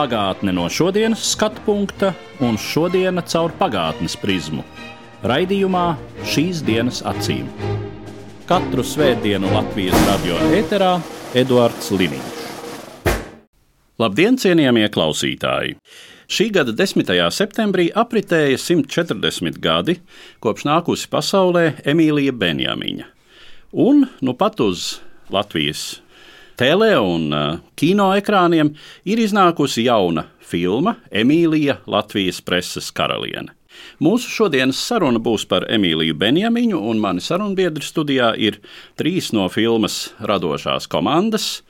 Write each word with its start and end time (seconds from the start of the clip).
Pagātne 0.00 0.54
no 0.56 0.62
šodienas 0.72 1.20
skatu 1.34 1.60
punkta 1.66 2.14
un 2.40 2.54
šodienas 2.56 3.26
caur 3.34 3.52
pagātnes 3.58 4.14
prizmu. 4.16 4.62
Raidījumā 5.28 5.82
šīs 6.24 6.62
dienas 6.64 7.02
acīm. 7.04 7.50
Katru 8.48 8.80
svētdienu 8.80 9.50
Latvijas 9.52 10.00
radio 10.06 10.38
eterā 10.56 10.94
Eduards 11.36 11.92
Liniņš. 11.92 12.40
Labdien, 14.00 14.40
cienījamie 14.40 14.88
klausītāji! 14.88 15.76
Šī 16.32 16.48
gada 16.56 16.72
10. 16.72 17.12
septembrī 17.36 17.90
apritēja 17.92 18.56
140 18.56 19.60
gadi, 19.60 19.98
kopš 20.40 20.64
nākusi 20.70 21.12
pasaulē 21.12 21.74
Emīlija 21.84 22.32
Benjamiņa. 22.32 23.10
Un 23.76 24.06
nu 24.24 24.32
pat 24.32 24.64
uz 24.64 24.94
Latvijas 25.28 25.98
tele 26.60 26.92
un 27.00 27.30
kino 27.78 28.10
ekrāniem 28.18 28.74
ir 29.08 29.22
iznākusi 29.22 29.86
jauna 29.86 30.26
filma 30.44 30.98
Emīlija 31.08 31.78
Latvijas 31.88 32.42
preses 32.44 32.90
karaliene. 32.92 33.54
Mūsu 34.02 34.28
šodienas 34.28 34.80
saruna 34.84 35.20
būs 35.22 35.46
par 35.48 35.64
Emīliju 35.72 36.16
Benjamiņu, 36.20 36.80
un 36.90 37.00
mani 37.00 37.22
sarunbiedri 37.24 37.84
studijā 37.86 38.32
ir 38.36 38.58
trīs 39.00 39.30
no 39.32 39.46
filmas 39.48 40.10
radošās 40.20 40.88
komandas. 40.90 41.62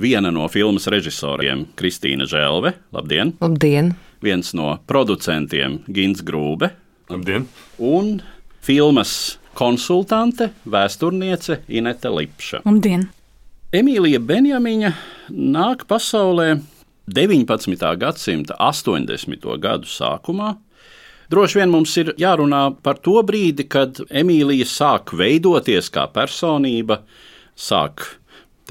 Viena 0.00 0.32
no 0.32 0.48
filmas 0.48 0.88
režisoriem- 0.88 1.66
Kristīna 1.78 2.24
Žēlve, 2.24 2.72
labdien! 2.94 3.34
Labdien! 3.42 3.96
Viens 4.22 4.54
no 4.54 4.78
producentiem- 4.86 5.82
Gins 5.94 6.22
Grūbe, 6.22 6.70
Labdien! 7.10 7.44
un 7.78 8.22
filmas 8.62 9.38
konsultante- 9.54 10.52
vēsturniece 10.74 11.60
Inete 11.68 12.08
Lipša. 12.08 12.62
Labdien! 12.64 13.10
Emīlija 13.68 14.16
Benjamiņa 14.24 14.90
nāk 15.28 15.82
pasaulē 15.90 16.54
19. 17.12 17.82
gadsimta 18.00 18.54
80. 18.64 19.44
gadu 19.60 19.90
sākumā. 19.92 20.54
Droši 21.28 21.58
vien 21.60 21.68
mums 21.74 21.92
ir 22.00 22.14
jārunā 22.16 22.62
par 22.80 22.96
to 23.04 23.20
brīdi, 23.28 23.66
kad 23.68 24.00
Emīlija 24.08 24.64
sāk 24.64 25.12
veidoties 25.12 25.92
kā 25.92 26.06
personība, 26.08 27.02
sāk 27.52 28.06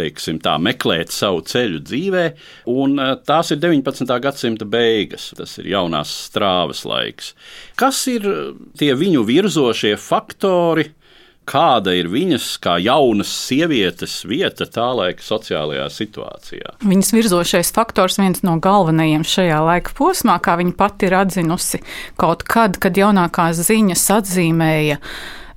teiksim, 0.01 0.41
tā, 0.41 0.55
meklēt 0.57 1.13
savu 1.13 1.43
ceļu 1.45 1.83
dzīvē, 1.85 2.25
un 2.73 2.97
eh, 2.97 3.13
tās 3.29 3.53
ir 3.53 3.61
19. 3.61 4.17
gadsimta 4.23 4.65
beigas. 4.65 5.29
Tas 5.37 5.59
ir 5.61 5.69
jaunās 5.75 6.09
strāvas 6.25 6.81
laiks. 6.89 7.35
Kas 7.77 8.01
ir 8.09 8.25
tie 8.81 8.95
viņu 8.97 9.21
virzošie 9.29 9.93
faktori? 10.01 10.89
Kāda 11.47 11.93
ir 11.95 12.09
viņas 12.11 12.45
kā 12.59 12.75
jaunas 12.83 13.29
sievietes 13.31 14.19
vieta 14.27 14.67
tā 14.67 14.89
laika 14.97 15.23
sociālajā 15.23 15.85
situācijā? 15.95 16.73
Viņas 16.83 17.13
virzošais 17.15 17.71
faktors, 17.75 18.19
viens 18.19 18.43
no 18.43 18.57
galvenajiem 18.63 19.23
šajā 19.23 19.61
laika 19.63 19.95
posmā, 19.95 20.35
kā 20.43 20.57
viņa 20.59 20.75
pati 20.75 21.07
ir 21.07 21.15
atzinusi, 21.21 21.79
kaut 22.19 22.43
kad, 22.43 22.75
kad 22.83 22.99
jaunākās 22.99 23.63
ziņas 23.69 24.03
atzīmēja 24.19 24.99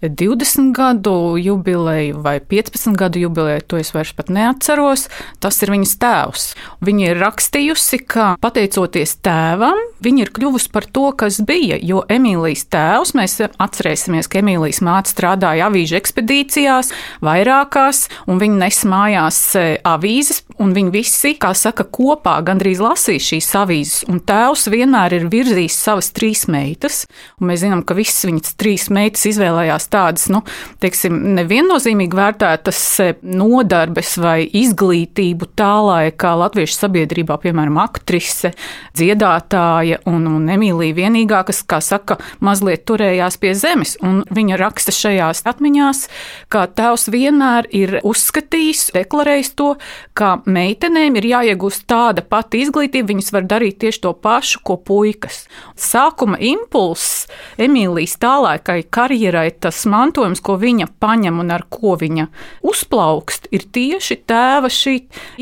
20 0.09 0.73
gadu 0.73 1.37
jubileju 1.37 2.21
vai 2.25 2.41
15 2.41 2.97
gadu 2.97 3.21
jubileju, 3.21 3.61
to 3.67 3.77
es 3.77 3.93
vairs 3.95 4.13
pat 4.17 4.31
neatceros. 4.33 5.09
Tas 5.41 5.61
ir 5.61 5.73
viņas 5.75 5.97
tēvs. 6.01 6.47
Viņa 6.85 7.11
ir 7.11 7.21
rakstījusi, 7.21 8.01
ka 8.09 8.31
pateicoties 8.41 9.19
tēvam, 9.21 9.77
viņa 10.01 10.25
ir 10.25 10.33
kļuvusi 10.37 10.71
par 10.73 10.87
to, 10.89 11.11
kas 11.13 11.41
bija. 11.45 11.77
Jo 11.77 12.05
Emīlijas 12.09 12.65
tēvs, 12.73 13.13
mēs 13.19 13.37
atcerēsimies, 13.51 14.31
ka 14.31 14.41
Emīlijas 14.41 14.81
māte 14.87 15.13
strādāja 15.13 15.69
avīžu 15.69 15.99
ekspedīcijās, 16.01 16.93
vairākās, 17.25 18.07
un 18.31 18.41
viņi 18.41 18.61
nes 18.63 18.81
mājās 18.89 19.43
e, 19.59 19.67
avīzes, 19.85 20.43
un 20.61 20.73
viņi 20.77 20.95
visi, 20.95 21.35
kā 21.41 21.53
saka, 21.57 21.85
kopā 21.85 22.39
gandrīz 22.47 22.81
lasīja 22.81 23.27
šīs 23.29 23.51
avīzes. 23.61 24.09
Un 24.09 24.23
tēvs 24.25 24.69
vienmēr 24.73 25.19
ir 25.19 25.29
virzījis 25.33 25.77
savas 25.85 26.11
trīs 26.17 26.47
meitas, 26.49 27.05
un 27.41 27.51
mēs 27.53 27.65
zinām, 27.67 27.85
ka 27.85 27.97
visas 27.99 28.25
viņas 28.29 28.57
trīs 28.61 28.89
meitas 28.93 29.29
izvēlējās 29.29 29.90
tādas, 29.93 30.29
nu, 30.33 30.43
teiksim, 30.83 31.17
neviennozīmīgi 31.37 32.17
vērtētas 32.17 32.83
e, 33.03 33.09
nodarbes 33.23 34.17
vai 34.23 34.45
izglītību 34.47 35.51
tā 35.59 35.73
laikā 35.87 36.33
latviešu 36.45 36.79
sabiedrībā, 36.85 37.39
piemēram, 37.43 37.81
aktrise, 37.83 38.53
dziedātāja 38.97 40.01
un, 40.11 40.27
un 40.31 40.49
Emīlija 40.53 40.97
vienīgā, 40.97 41.43
kas, 41.49 41.63
kā 41.67 41.81
saka, 41.85 42.19
mazliet 42.45 42.87
turējās 42.89 43.39
pie 43.41 43.55
zemes. 43.59 43.97
Un 44.05 44.23
viņa 44.31 44.59
raksta 44.61 44.95
šajās 44.95 45.45
atmiņās, 45.51 46.05
ka 46.53 46.67
tēvs 46.71 47.09
vienmēr 47.13 47.69
ir 47.77 47.99
uzskatījis, 48.07 48.91
deklarējis 48.97 49.53
to, 49.59 49.75
ka 50.17 50.37
meitenēm 50.47 51.19
ir 51.21 51.31
jāiegūst 51.33 51.87
tāda 51.91 52.25
pati 52.27 52.63
izglītība, 52.65 53.13
viņas 53.13 53.33
var 53.35 53.49
darīt 53.51 53.81
tieši 53.83 54.05
to 54.07 54.15
pašu, 54.15 54.63
ko 54.67 54.77
puikas. 54.77 55.45
Sākuma 55.81 56.39
impulss 56.41 57.27
Emīlijas 57.61 58.17
tālākai 58.21 58.83
karjerai, 58.93 59.49
tas 59.61 59.80
mantojums, 59.89 60.43
ko 60.45 60.59
viņa 60.61 60.91
paņem 61.01 61.41
un 61.43 61.53
ar 61.55 61.67
ko 61.71 61.97
viņa 62.01 62.27
uzplaukst, 62.67 63.49
ir 63.55 63.69
tieši 63.73 64.21
tēva 64.29 64.71
šī 64.73 64.97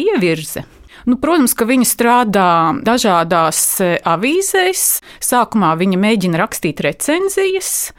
ievirze. 0.04 0.65
Nu, 1.09 1.16
protams, 1.16 1.54
ka 1.56 1.65
viņa 1.69 1.87
strādā 1.88 2.49
dažādās 2.84 3.60
e, 3.81 3.94
avīzēs. 4.04 4.82
Sākumā 5.25 5.72
viņa 5.81 6.00
mēģina 6.03 6.41
rakstīt 6.41 6.82
recenzijas. 6.84 7.93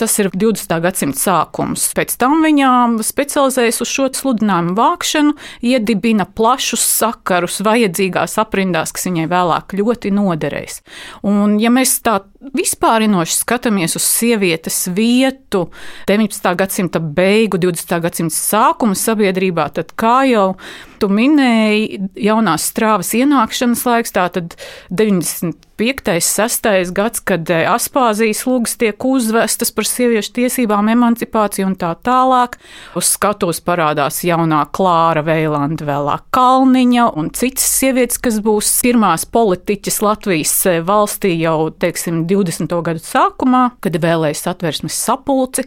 Tas 0.00 0.14
ir 0.16 0.30
20. 0.32 0.70
gadsimta 0.80 1.20
sākums. 1.20 1.82
Pēc 1.92 2.14
tam 2.20 2.38
viņa 2.40 2.70
specializējas 3.04 3.82
uz 3.84 3.90
šo 3.92 4.06
sludinājumu 4.16 4.72
vākšanu, 4.78 5.34
iedibina 5.68 6.24
plašus 6.24 6.80
sakarus 6.88 7.58
vajadzīgās 7.66 8.38
aprindās, 8.40 8.94
kas 8.96 9.04
viņai 9.10 9.26
vēlāk 9.28 9.76
ļoti 9.76 10.14
noderēs. 10.16 10.80
Un, 11.28 11.58
ja 11.60 11.68
mēs 11.74 11.98
tā 12.06 12.22
vispārinoši 12.56 13.36
skatāmies 13.42 13.98
uz 14.00 14.06
sievietes 14.08 14.86
vietu 14.96 15.66
19. 16.08 16.54
gadsimta 16.56 17.02
beigu, 17.04 17.60
20. 17.60 17.98
gadsimta 18.00 18.40
sākuma 18.40 18.96
sabiedrībā, 18.96 19.68
tad, 19.76 19.92
kā 20.00 20.22
jau 20.30 20.54
tu 21.00 21.08
minēji, 21.12 21.98
jaunās 22.28 22.68
strāvas 22.70 23.14
ienākšanas 23.16 23.82
laiks, 23.88 24.12
tātad 24.14 24.56
95. 24.92 26.18
6. 26.20 26.92
gads, 26.96 27.22
kad 27.24 27.48
eh, 27.52 27.64
Aspāzijas 27.70 28.42
lūgas 28.48 28.76
tiek 28.80 29.06
uzvestas 29.06 29.72
par 29.72 29.88
sieviešu 29.88 30.34
tiesībām, 30.36 30.90
emancipāciju 30.92 31.70
un 31.70 31.76
tā 31.80 31.94
tālāk. 32.04 32.58
Uz 32.98 33.08
skatuves 33.14 33.62
parādās 33.64 34.20
jaunā 34.26 34.62
Klāra 34.76 35.24
Veilanda, 35.24 35.86
vēlāk 35.88 36.26
Kalniņa 36.36 37.08
un 37.16 37.32
citas 37.36 37.66
sievietes, 37.80 38.20
kas 38.20 38.38
būs 38.44 38.70
pirmās 38.84 39.24
politiķas 39.32 40.00
Latvijas 40.04 40.54
eh, 40.68 40.82
valstī 40.84 41.32
jau, 41.40 41.70
teiksim, 41.72 42.26
20. 42.30 42.76
gadu 42.90 43.04
sākumā, 43.04 43.66
kad 43.80 43.96
vēlēs 44.04 44.44
atversmes 44.52 45.00
sapulci. 45.00 45.64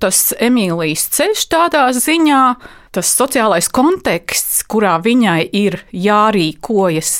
Tas 0.00 0.30
Emīlijas 0.40 1.02
ceļš 1.12 1.42
tādā 1.52 1.82
ziņā, 1.92 2.42
tas 2.96 3.10
sociālais 3.12 3.68
konteksts, 3.68 4.62
kurā 4.64 4.94
viņai 5.04 5.42
ir 5.60 5.76
jārīkojas, 5.92 7.10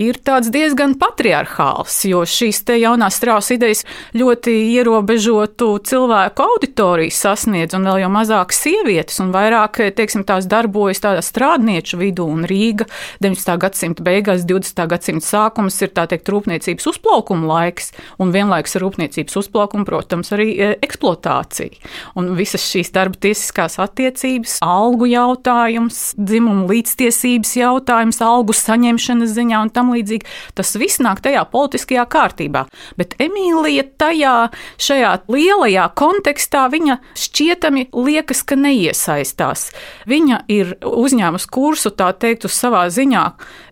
ir 0.00 0.18
diezgan 0.24 0.94
patriarchāls, 1.00 1.98
jo 2.08 2.22
šīs 2.24 2.62
jaunās 2.80 3.18
strāvas 3.18 3.50
idejas 3.52 3.84
ļoti 4.16 4.52
ierobežotu 4.76 5.78
cilvēku 5.84 6.44
auditoriju 6.44 7.12
sasniedz, 7.12 7.74
un 7.76 7.86
vēl 7.88 8.02
jau 8.04 8.10
mazāk 8.12 8.54
sievietes, 8.54 9.20
un 9.20 9.32
vairāk 9.34 9.80
teiksim, 9.96 10.24
tās 10.24 10.48
darbojas 10.50 11.02
tādā 11.02 11.22
strādnieču 11.24 11.98
vidū, 12.00 12.26
un 12.30 12.46
Rīga 12.48 12.86
19. 13.20 13.56
gadsimta 13.60 14.04
beigās, 14.06 14.44
20. 14.48 14.86
gadsimta 14.90 15.26
sākums 15.26 15.78
ir 15.82 15.92
tā 15.96 16.06
teikt 16.10 16.30
rūpniecības 16.32 16.88
uzplaukuma 16.92 17.48
laiks, 17.50 17.92
un 18.22 18.32
vienlaikus 18.34 18.76
ar 18.76 18.86
rūpniecības 18.86 19.36
uzplaukumu, 19.42 19.86
protams, 19.88 20.32
arī 20.36 20.48
e, 20.54 20.70
eksploatācija. 20.84 21.76
Un 22.18 22.32
visas 22.38 22.64
šīs 22.70 22.92
darba 22.94 23.20
tiesiskās 23.20 23.78
attiecības, 23.82 24.58
algu 24.64 25.10
jautājums, 25.10 26.00
dzimumu 26.18 26.68
līdztiesības 26.70 27.54
jautājums, 27.60 28.20
algu 28.24 28.56
saņemšanas 28.56 29.34
ziņā 29.36 29.62
un 29.66 29.72
tam 29.74 29.89
līdzīgi. 29.94 30.28
Tas 30.58 30.72
viss 30.80 31.02
nāk 31.02 31.22
tajā 31.24 31.44
politiskajā 31.52 32.06
kārtībā. 32.10 32.64
Bet 33.00 33.16
Emīlija 33.22 33.86
tajā 34.00 34.34
šajā 34.80 35.12
lielajā 35.30 35.86
kontekstā 35.98 36.66
viņa 36.72 37.00
šķietami 37.18 37.88
liekas, 37.94 38.42
ka 38.46 38.58
neiesaistās. 38.60 39.70
Viņa 40.10 40.44
ir 40.52 40.76
uzņēmusi 40.86 41.50
kursu, 41.52 41.94
tā 41.94 42.12
teikt, 42.16 42.48
uz 42.48 42.56
savā 42.56 42.86
ziņā 42.92 43.24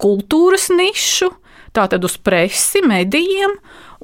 kultūras 0.03 0.70
nišu 0.75 1.32
tātad 1.79 2.05
uz 2.05 2.17
presi, 2.19 2.82
medijiem. 2.87 3.59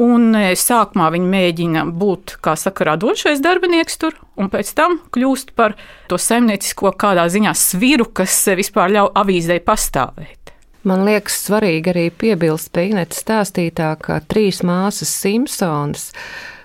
Un 0.05 0.33
e, 0.35 0.57
sākumā 0.59 1.07
viņi 1.15 1.29
mēģina 1.31 1.85
būt, 1.95 2.37
kā 2.43 2.57
saka, 2.59 2.89
radošais 2.91 3.43
darbinieks 3.45 4.01
tur, 4.03 4.17
un 4.35 4.51
pēc 4.51 4.73
tam 4.75 4.99
kļūst 5.15 5.55
par 5.59 5.77
to 6.11 6.19
saimniecisko 6.19 6.97
kādā 6.99 7.29
ziņā 7.31 7.55
sviru, 7.55 8.09
kas 8.11 8.41
vispār 8.59 8.91
ļauj 8.97 9.13
avīzē 9.23 9.61
pastāvēt. 9.63 10.44
Man 10.85 11.07
liekas, 11.07 11.39
svarīgi 11.47 11.95
arī 11.95 12.09
piebilst 12.13 12.69
pie 12.77 12.91
Inetes 12.91 13.23
stāstītā, 13.25 13.95
ka 14.05 14.19
trīs 14.29 14.61
māsas 14.67 15.09
Simpsons 15.23 16.11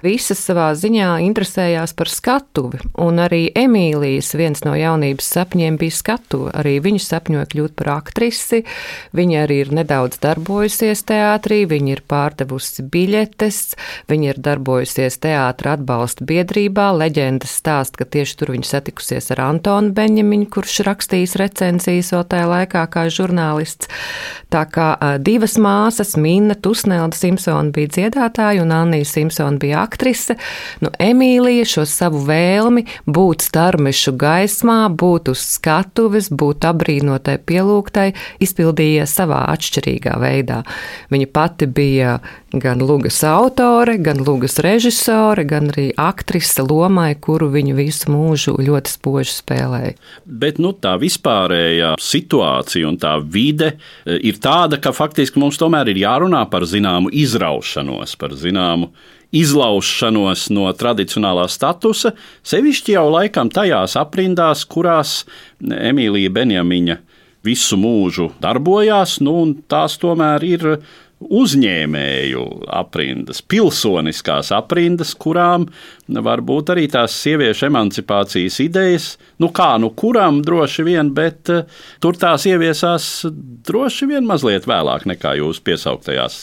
visas 0.03 0.39
savā 0.43 0.69
ziņā 0.77 1.09
interesējās 1.25 1.93
par 1.97 2.09
skatuvi, 2.11 2.79
un 3.01 3.19
arī 3.23 3.49
Emīlijas 3.57 4.31
viens 4.39 4.63
no 4.65 4.75
jaunības 4.77 5.27
sapņiem 5.35 5.79
bija 5.79 5.95
skatuve. 5.95 6.53
Arī 6.59 6.77
viņa 6.83 7.01
sapņoja 7.03 7.47
kļūt 7.51 7.75
par 7.79 7.91
aktrisi, 7.97 8.61
viņa 9.15 9.43
arī 9.45 9.59
ir 9.65 9.73
nedaudz 9.79 10.19
darbojusies 10.23 11.03
teātrī, 11.09 11.61
viņa 11.69 11.93
ir 11.95 12.03
pārdevusi 12.09 12.85
biļetes, 12.91 13.59
viņa 14.11 14.31
ir 14.31 14.41
darbojusies 14.49 15.19
teātra 15.23 15.75
atbalsta 15.77 16.27
biedrībā. 16.29 16.89
Leģendas 16.99 17.57
stāst, 17.61 17.99
ka 17.99 18.07
tieši 18.07 18.39
tur 18.39 18.53
viņa 18.55 18.69
satikusies 18.71 19.31
ar 19.35 19.43
Antonu 19.49 19.93
Beņemiņu, 19.97 20.49
kurš 20.53 20.81
rakstījis 20.87 21.37
recenzijas 21.41 22.13
vēl 22.15 22.25
tajā 22.31 22.49
laikā 22.53 22.85
kā 22.93 23.07
žurnālists. 23.13 23.89
Tā 24.49 24.63
kā 24.69 24.89
divas 25.21 25.57
māsas, 25.61 26.15
Minna 26.17 26.55
Tusnelda 26.57 27.17
Simpsona 27.17 27.73
bija 27.75 27.91
dziedātāja 27.97 28.63
un 28.63 28.73
Annija 28.73 29.07
Simpsona 29.07 29.59
bija 29.61 29.83
aktrise, 29.89 30.37
nu 30.83 30.93
Emīlija 31.01 31.65
šo 31.67 31.85
savu 31.89 32.21
vēlmi 32.29 32.85
būt 33.09 33.49
starmešu 33.49 34.13
gaismā, 34.19 34.81
būt 34.93 35.33
uz 35.33 35.43
skatuves, 35.57 36.29
būt 36.29 36.69
abrīnotai 36.69 37.39
pielūgtai, 37.49 38.11
izpildīja 38.43 39.09
savā 39.09 39.47
atšķirīgā 39.55 40.15
veidā. 40.21 40.61
Viņa 41.09 41.31
pati 41.33 41.69
bija 41.69 42.19
gan 42.53 42.81
lugas 42.81 43.23
autore, 43.23 43.97
gan 44.01 44.21
lugas 44.25 44.57
režisore, 44.59 45.43
gan 45.45 45.69
arī 45.73 45.89
aktrise 45.97 46.63
lomai, 46.65 47.13
kuru 47.21 47.49
viņa 47.53 47.75
visu 47.77 48.13
mūžu 48.13 48.55
ļoti 48.57 48.93
spoži 48.95 49.35
spēlēja. 49.35 49.93
Bet 50.25 50.61
nu, 50.61 50.73
tā 50.73 50.95
vispārējā 51.01 51.95
situācija 52.01 52.89
un 52.89 52.97
tā 53.01 53.15
vide 53.21 53.75
e, 53.75 54.17
ir 54.31 54.41
tāda, 54.41 54.79
ka 54.81 54.93
faktiski 54.95 55.41
mums 55.41 55.59
tomēr 55.61 55.91
ir 55.93 56.01
jārunā 56.05 56.45
par 56.49 56.65
zināmu 56.69 57.13
izraušanos, 57.13 58.17
par 58.19 58.35
zināmu 58.37 58.91
izlaušanos 59.35 60.47
no 60.53 60.69
tradicionālā 60.73 61.45
statusa, 61.51 62.13
sevišķi 62.47 62.95
jau 62.95 63.05
laikam 63.13 63.51
tajās 63.53 63.97
aprindās, 63.99 64.65
kurās 64.69 65.23
Emīlija 65.61 66.31
Benjamiņa 66.33 66.97
visu 67.45 67.77
mūžu 67.79 68.31
darbojās, 68.41 69.19
nu, 69.23 69.35
un 69.43 69.53
tās 69.69 69.99
tomēr 70.01 70.43
ir 70.47 70.65
uzņēmēju 71.19 72.43
aprindas, 72.71 73.41
pilsoniskās 73.43 74.53
aprindas, 74.55 75.11
kurām 75.19 75.65
varbūt 76.07 76.71
arī 76.71 76.85
tās 76.91 77.17
sieviešu 77.19 77.67
emancipācijas 77.67 78.59
idejas, 78.63 79.09
nu 79.43 79.51
kā 79.55 79.73
nu 79.83 79.91
kuram 79.99 80.39
droši 80.45 80.85
vien, 80.87 81.11
bet 81.15 81.51
uh, 81.51 81.65
tur 81.99 82.15
tās 82.19 82.47
ieviesās 82.47 83.27
droši 83.67 84.07
vien 84.13 84.29
mazliet 84.29 84.67
vēlāk 84.69 85.05
nekā 85.11 85.35
jūs 85.41 85.59
piesauktajās 85.67 86.39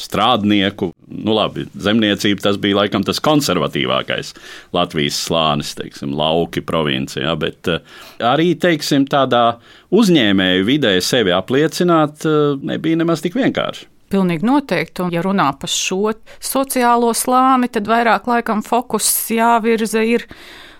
strādnieku, 0.00 0.90
nu 1.10 1.34
labi, 1.36 1.66
zemniecība 1.74 2.44
tas 2.46 2.58
bija 2.60 2.80
laikam 2.82 3.04
tas 3.06 3.20
konservatīvākais 3.24 4.34
Latvijas 4.76 5.20
slānis, 5.26 5.74
teiksim, 5.78 6.14
lauki 6.16 6.64
provincijā, 6.66 7.34
bet 7.40 7.70
uh, 7.70 7.84
arī, 8.32 8.52
teiksim, 8.60 9.06
tādā 9.10 9.60
uzņēmēju 9.94 10.66
vidē 10.68 10.96
sevi 11.04 11.34
apliecināt 11.36 12.26
uh, 12.28 12.58
nebija 12.62 13.00
nemaz 13.00 13.24
tik 13.24 13.38
vienkārši. 13.38 13.88
Pilnīgi 14.10 14.42
noteikti. 14.42 15.04
Un, 15.04 15.12
ja 15.14 15.22
runā 15.22 15.52
par 15.60 15.70
šo 15.70 16.16
sociālo 16.42 17.12
slāni, 17.14 17.68
tad 17.70 17.86
vairāk 17.86 18.26
laikam 18.26 18.64
fokus 18.66 19.06
jāvirza 19.30 20.02
ir 20.02 20.26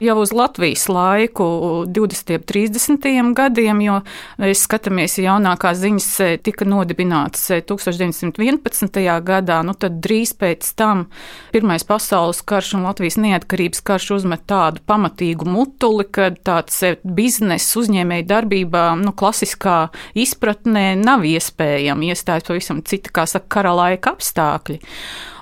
jau 0.01 0.17
uz 0.21 0.33
Latvijas 0.33 0.89
laiku, 0.89 1.45
20. 1.87 2.35
un 2.35 2.45
30. 2.47 3.35
gadiem, 3.37 3.81
jo 3.85 4.01
skatāmies, 4.57 5.19
ja 5.19 5.35
jaunākās 5.35 5.81
ziņas 5.83 6.09
e, 6.25 6.29
tika 6.43 6.65
nodibinātas 6.69 7.51
1911. 7.69 9.01
E, 9.01 9.17
gadā, 9.25 9.61
nu 9.67 9.75
tad 9.77 10.01
drīz 10.05 10.33
pēc 10.41 10.73
tam 10.79 11.07
Pirmais 11.53 11.85
pasaules 11.85 12.41
karš 12.47 12.75
un 12.79 12.87
Latvijas 12.87 13.19
neatkarības 13.21 13.83
karš 13.85 14.11
uzmet 14.21 14.47
tādu 14.49 14.83
pamatīgu 14.87 15.49
mutuli, 15.49 16.07
kad 16.09 16.39
tāds 16.47 16.79
e, 16.87 16.95
biznesa 17.05 17.81
uzņēmēja 17.83 18.29
darbībā, 18.31 18.85
nu, 19.03 19.13
klasiskā 19.13 19.91
izpratnē 20.15 20.95
nav 21.01 21.27
iespējama 21.29 22.13
iestājas 22.13 22.49
pavisam 22.49 22.81
cita, 22.87 23.13
kā 23.15 23.27
saka, 23.29 23.51
kara 23.59 23.75
laika 23.77 24.15
apstākļi. 24.15 24.81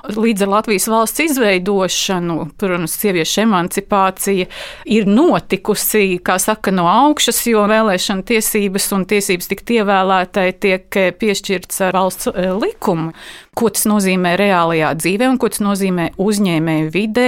Līdz 0.08 0.46
ar 0.46 0.48
Latvijas 0.48 0.86
valsts 0.88 1.20
izveidošanu, 1.20 2.36
protams, 2.56 2.94
sieviešu 2.96 3.42
emancipācija 3.44 4.47
ir 4.90 5.08
notikusi, 5.08 6.18
kā 6.24 6.38
saka, 6.42 6.72
no 6.74 6.88
augšas, 6.90 7.40
jo 7.50 7.64
vēlēšana 7.70 8.26
tiesības 8.28 8.90
un 8.96 9.06
tiesības 9.08 9.50
tikt 9.52 9.74
ievēlētai 9.78 10.48
tiek 10.60 11.00
piešķirts 11.20 11.84
ar 11.88 11.98
valsts 11.98 12.32
eh, 12.34 12.52
likumu 12.56 13.12
ko 13.58 13.70
tas 13.74 13.86
nozīmē 13.90 14.36
reālajā 14.38 14.92
dzīvē 15.00 15.28
un 15.32 15.38
ko 15.40 15.50
tas 15.50 15.62
nozīmē 15.64 16.12
uzņēmēju 16.22 16.90
vidē. 16.94 17.26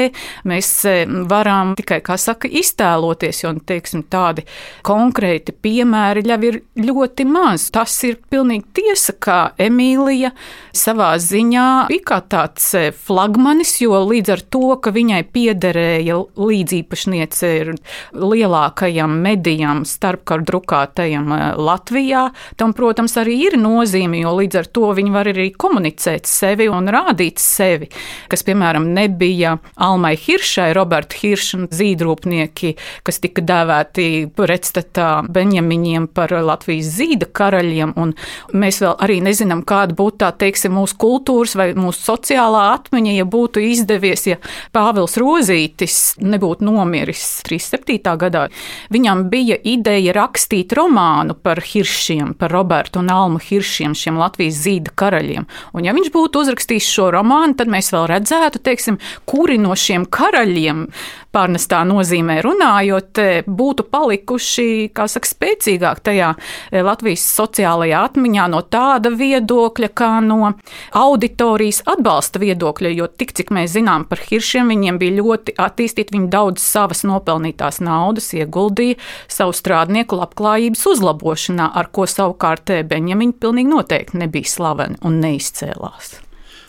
Mēs 0.49 0.69
e, 0.87 0.95
varam 1.31 1.75
tikai, 1.79 2.01
kā 2.07 2.17
saka, 2.21 2.49
iztēloties, 2.61 3.43
jo 3.43 3.53
teiksim, 3.67 4.05
tādi 4.11 4.45
konkrēti 4.87 5.55
piemēri 5.57 6.23
jau 6.29 6.39
ir 6.47 6.61
ļoti 6.79 7.27
maz. 7.27 7.67
Tas 7.75 7.97
ir 8.07 8.21
pilnīgi 8.31 8.69
tiesa, 8.81 9.17
ka 9.19 9.39
Emīlija 9.61 10.31
savā 10.77 11.13
ziņā 11.21 11.67
bija 11.91 12.07
kā 12.13 12.21
tāds 12.31 12.69
e, 12.79 12.85
flagmanis, 12.95 13.77
jo 13.83 13.99
līdz 14.07 14.35
ar 14.37 14.45
to, 14.55 14.65
ka 14.83 14.95
viņai 14.95 15.23
piederēja 15.35 16.21
līdzīpašniece 16.39 17.53
ir 17.59 17.73
lielākajam 18.15 19.19
medijam 19.25 19.83
starpkaru 19.89 20.47
drukātajam 20.47 21.35
e, 21.35 21.41
Latvijā, 21.59 22.29
tam, 22.61 22.77
protams, 22.77 23.19
arī 23.21 23.41
ir 23.49 23.59
nozīme, 23.61 24.23
jo 24.23 24.37
līdz 24.39 24.63
ar 24.63 24.71
to 24.79 24.95
viņi 25.01 25.15
var 25.15 25.35
arī 25.35 25.51
komunicēt 25.59 26.20
redzēt 26.21 26.29
sevi 26.29 26.69
un 26.69 26.89
rādīt 26.89 27.39
sevi, 27.39 27.89
kas, 28.29 28.43
piemēram, 28.45 28.93
nebija 28.95 29.59
Almai 29.77 30.17
Hiršai, 30.17 30.73
Roberta 30.75 31.17
Hirša 31.17 31.69
zīdrūpnieki, 31.71 32.77
kas 33.05 33.21
tika 33.21 33.43
dēvēti 33.43 34.31
pretstatā 34.37 35.23
Benjamiņiem 35.29 36.09
par 36.13 36.31
Latvijas 36.31 36.97
zīda 36.97 37.27
karaļiem, 37.27 37.95
un 37.97 38.15
mēs 38.53 38.81
vēl 38.81 38.97
arī 39.01 39.21
nezinām, 39.21 39.63
kāda 39.65 39.95
būtu 39.95 40.21
tā, 40.21 40.33
teiksim, 40.33 40.75
mūsu 40.75 40.97
kultūras 41.01 41.57
vai 41.57 41.73
mūsu 41.75 42.01
sociālā 42.13 42.75
atmiņa, 42.77 43.17
ja 43.17 43.25
būtu 43.25 43.61
izdevies, 43.61 44.27
ja 44.27 44.39
Pāvils 44.73 45.17
Rozītis 45.21 46.17
nebūtu 46.21 46.65
nomiris 46.65 47.43
37. 47.47 48.17
gadā. 48.21 48.49
Viņam 48.91 49.29
bija 49.31 49.57
ideja 49.65 50.15
rakstīt 50.17 50.73
romānu 50.77 51.35
par 51.35 51.63
Hiršiem, 51.65 52.35
par 52.39 52.53
Robertu 52.53 53.01
un 53.01 53.11
Almu 53.13 53.41
Hiršiem, 53.43 53.95
šiem 53.97 54.19
Latvijas 54.21 54.61
zīda 54.65 54.95
karaļiem. 54.97 55.47
Un 55.75 55.87
ja 55.87 55.95
viņš 55.97 56.10
viņš 56.11 56.17
būtu 56.17 56.43
uzrakstījis 56.43 56.91
šo 56.91 57.11
romānu, 57.15 57.55
tad 57.55 57.69
mēs 57.71 57.93
vēl 57.93 58.09
redzētu, 58.11 58.61
teiksim, 58.63 58.99
kuri 59.27 59.59
no 59.59 59.75
šiem 59.75 60.07
karaļiem, 60.07 60.89
pārnestā 61.35 61.81
nozīmē 61.89 62.41
runājot, 62.45 63.21
būtu 63.47 63.87
palikuši, 63.91 64.91
kā 64.95 65.07
saka, 65.11 65.31
spēcīgāk 65.31 66.03
tajā 66.07 66.33
e, 66.35 66.83
Latvijas 66.85 67.25
sociālajā 67.37 68.03
atmiņā 68.11 68.47
no 68.53 68.63
tāda 68.67 69.13
viedokļa, 69.15 69.91
kā 69.97 70.13
no 70.25 70.53
auditorijas 70.97 71.83
atbalsta 71.91 72.43
viedokļa, 72.43 72.95
jo 72.97 73.09
tik 73.11 73.35
cik 73.39 73.53
mēs 73.55 73.75
zinām 73.77 74.07
par 74.11 74.23
hiršiem, 74.27 74.73
viņiem 74.75 75.01
bija 75.01 75.19
ļoti 75.21 75.57
attīstīti, 75.61 76.17
viņi 76.17 76.33
daudz 76.33 76.65
savas 76.65 77.05
nopelnītās 77.09 77.83
naudas 77.85 78.33
ieguldīja 78.37 78.99
savu 79.31 79.55
strādnieku 79.57 80.19
labklājības 80.21 80.87
uzlabošanā, 80.95 81.71
ar 81.75 81.93
ko 81.95 82.09
savukārt 82.11 82.75
e, 82.75 82.83
Beņemiņi 82.91 83.39
pilnīgi 83.41 83.71
noteikti 83.71 84.25
nebija 84.25 84.51
slaveni 84.51 85.01
un 85.07 85.23
neizcēlās. 85.23 86.19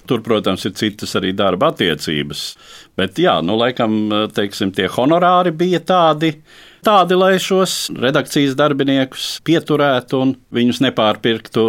Tur, 0.09 0.23
protams, 0.25 0.65
ir 0.65 0.75
citas 0.77 1.13
arī 1.19 1.33
darba 1.37 1.71
attiecības. 1.71 2.43
Bet, 2.99 3.19
jā, 3.21 3.37
nu, 3.45 3.55
laikam, 3.59 3.97
teiksim, 4.35 4.73
tie 4.75 4.87
honorāri 4.91 5.53
bija 5.55 5.81
tādi, 5.85 6.33
tādi, 6.85 7.17
lai 7.19 7.35
šos 7.41 7.91
redakcijas 8.01 8.57
darbiniekus 8.59 9.27
pieturētu 9.47 10.23
un 10.23 10.33
viņus 10.55 10.81
nepārpirktu 10.87 11.67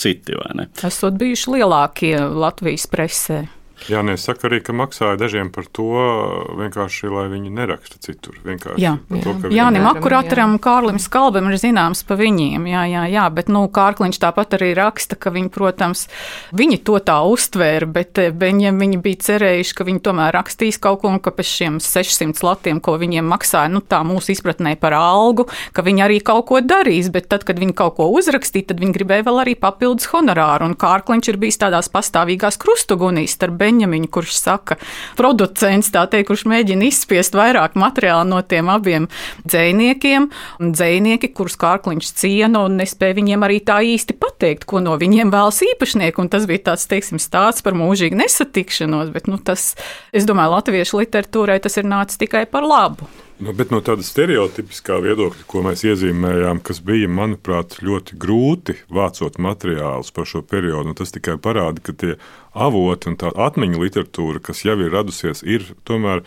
citi. 0.00 0.38
Ne? 0.58 0.70
Esot 0.86 1.20
bijuši 1.20 1.58
lielākie 1.58 2.16
Latvijas 2.24 2.88
presē. 2.90 3.44
Jā, 3.90 4.00
nē, 4.06 4.14
es 4.16 4.22
saku 4.24 4.46
arī, 4.48 4.62
ka 4.64 4.72
maksāja 4.72 5.18
dažiem 5.20 5.50
par 5.52 5.66
to 5.68 5.84
vienkārši, 6.56 7.10
lai 7.12 7.26
viņi 7.28 7.50
neraksta 7.52 7.98
citur. 8.00 8.36
Vienkārši 8.46 8.80
Jā, 8.80 8.94
par 9.08 9.18
to, 9.20 9.34
ka 9.42 9.48
Jānim 9.52 9.82
viņi- 9.84 10.00
Akurātram, 10.00 10.54
Kārlim 10.62 10.98
Skalbam 11.02 11.50
ir 11.52 11.58
zināms 11.60 12.00
pa 12.06 12.16
viņiem, 12.16 12.64
jā, 12.70 12.84
jā, 12.88 13.02
jā, 13.12 13.24
bet, 13.34 13.48
nu, 13.48 13.66
Kārkliņš 13.68 14.18
tāpat 14.22 14.56
arī 14.56 14.74
raksta, 14.78 15.18
ka 15.18 15.30
viņi, 15.30 15.50
protams, 15.50 16.06
viņi 16.54 16.78
to 16.84 16.98
tā 17.00 17.18
uztvēra, 17.28 17.90
bet 17.92 18.18
eh, 18.18 18.30
viņiem 18.30 18.78
viņi 18.80 19.02
bija 19.02 19.16
cerējuši, 19.26 19.74
ka 19.74 19.84
viņi 19.84 20.00
tomēr 20.00 20.32
rakstīs 20.32 20.80
kaut 20.80 21.02
ko, 21.02 21.08
un 21.08 21.20
ka 21.20 21.30
pēc 21.30 21.50
šiem 21.50 21.76
600 21.80 22.40
latiem, 22.42 22.80
ko 22.80 22.96
viņiem 22.96 23.26
maksāja, 23.28 23.68
nu, 23.70 23.80
tā 23.80 24.00
mūsu 24.06 24.32
izpratnē 24.32 24.78
par 24.80 24.92
algu, 24.96 25.48
ka 25.74 25.82
viņi 25.82 26.00
arī 26.06 26.22
kaut 26.22 26.46
ko 26.46 26.60
darīs, 26.64 27.10
bet 27.12 27.28
tad, 27.28 27.44
kad 27.44 27.58
viņi 27.58 27.74
kaut 27.74 27.96
ko 27.96 28.08
uzrakstīja, 28.16 28.68
tad 28.72 28.80
viņi 28.80 28.96
gribēja 28.96 29.26
vēl 29.28 29.42
arī 29.44 29.54
papildus 29.58 30.06
honorāru, 30.14 30.64
un 30.70 30.74
Kārkliņš 30.74 31.28
ir 31.28 31.36
bijis 31.36 31.58
tādās 31.58 31.90
pastāvīgās 31.92 32.56
krustugunīs 32.56 33.34
starp 33.36 33.58
Beņamiņu, 33.64 34.10
kurš 34.14 34.36
saka, 34.38 34.78
producents, 35.18 35.90
tā 35.94 36.04
teikt, 36.10 36.28
kurš 36.30 36.46
mēģina 36.50 36.88
izspiest 36.88 37.36
vairāk 37.36 37.78
materiālu 37.80 38.28
no 38.30 38.40
tiem 38.46 38.70
abiem 38.72 39.08
dzējniekiem, 39.44 40.28
un 40.60 40.72
dzējnieki, 40.76 41.32
kurus 41.36 41.58
Kārkliņš 41.60 42.12
ciena 42.20 42.64
un 42.68 42.78
nespēja 42.80 43.18
viņiem 43.18 43.46
arī 43.46 43.60
tā 43.64 43.80
īsti 43.94 44.16
pateikt, 44.20 44.68
ko 44.70 44.82
no 44.84 44.96
viņiem 45.00 45.32
vēlas 45.34 45.62
īpašnieki, 45.72 46.20
un 46.20 46.32
tas 46.32 46.48
bija 46.50 46.70
tāds, 46.70 46.88
teiksim, 46.90 47.20
stāsts 47.22 47.64
par 47.64 47.76
mūžīgu 47.78 48.18
nesatikšanos, 48.20 49.12
bet, 49.14 49.30
nu, 49.30 49.40
tas, 49.40 49.72
es 50.14 50.28
domāju, 50.28 50.56
latviešu 50.58 51.02
literatūrai 51.02 51.60
tas 51.64 51.80
ir 51.80 51.88
nācis 51.88 52.20
tikai 52.20 52.46
par 52.50 52.66
labu. 52.68 53.08
Nu, 53.42 53.50
bet 53.50 53.72
no 53.74 53.80
tāda 53.82 54.04
stereotipiskā 54.06 55.00
viedokļa, 55.02 55.42
ko 55.50 55.64
mēs 55.66 55.82
iezīmējām, 55.88 56.60
kas 56.62 56.78
bija, 56.86 57.08
manuprāt, 57.10 57.80
ļoti 57.82 58.14
grūti 58.22 58.76
vācot 58.94 59.40
materiālus 59.42 60.14
par 60.14 60.28
šo 60.30 60.44
periodu, 60.46 60.94
tas 61.00 61.10
tikai 61.14 61.34
parāda, 61.42 61.82
ka 61.82 61.96
tie 61.98 62.12
avoti 62.54 63.10
un 63.10 63.18
tā 63.18 63.32
atmiņu 63.34 63.82
literatūra, 63.82 64.38
kas 64.44 64.62
jau 64.62 64.76
ir 64.78 64.94
radusies, 64.94 65.42
ir 65.42 65.66
tomēr 65.82 66.22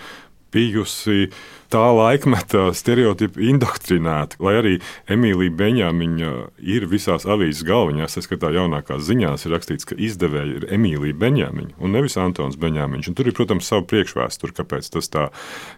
bijusi 0.52 1.30
tā 1.72 1.84
laikmeta 1.94 2.68
stereotipi 2.76 3.50
indoktrinēti. 3.52 4.40
Lai 4.44 4.56
arī 4.60 4.74
Emīlija 5.12 5.54
Beņāmiņa 5.58 6.32
ir 6.64 6.88
visās 6.90 7.28
avīzes 7.28 7.66
galvenajās, 7.68 8.18
es 8.20 8.28
skatā 8.28 8.52
jaunākās 8.56 9.04
ziņās, 9.08 9.46
ir 9.46 9.56
rakstīts, 9.56 9.88
ka 9.88 9.98
izdevēja 10.00 10.62
ir 10.62 10.68
Emīlija 10.78 11.18
Beņāmiņa 11.20 11.78
un 11.84 11.96
nevis 11.96 12.18
Antons 12.22 12.60
Beņāmiņš. 12.62 13.12
Un 13.12 13.18
tur 13.18 13.30
ir, 13.30 13.36
protams, 13.38 13.68
sava 13.68 13.86
priekšvēsture, 13.90 14.56
kāpēc 14.58 14.90
tas 14.94 15.12
tā. 15.14 15.28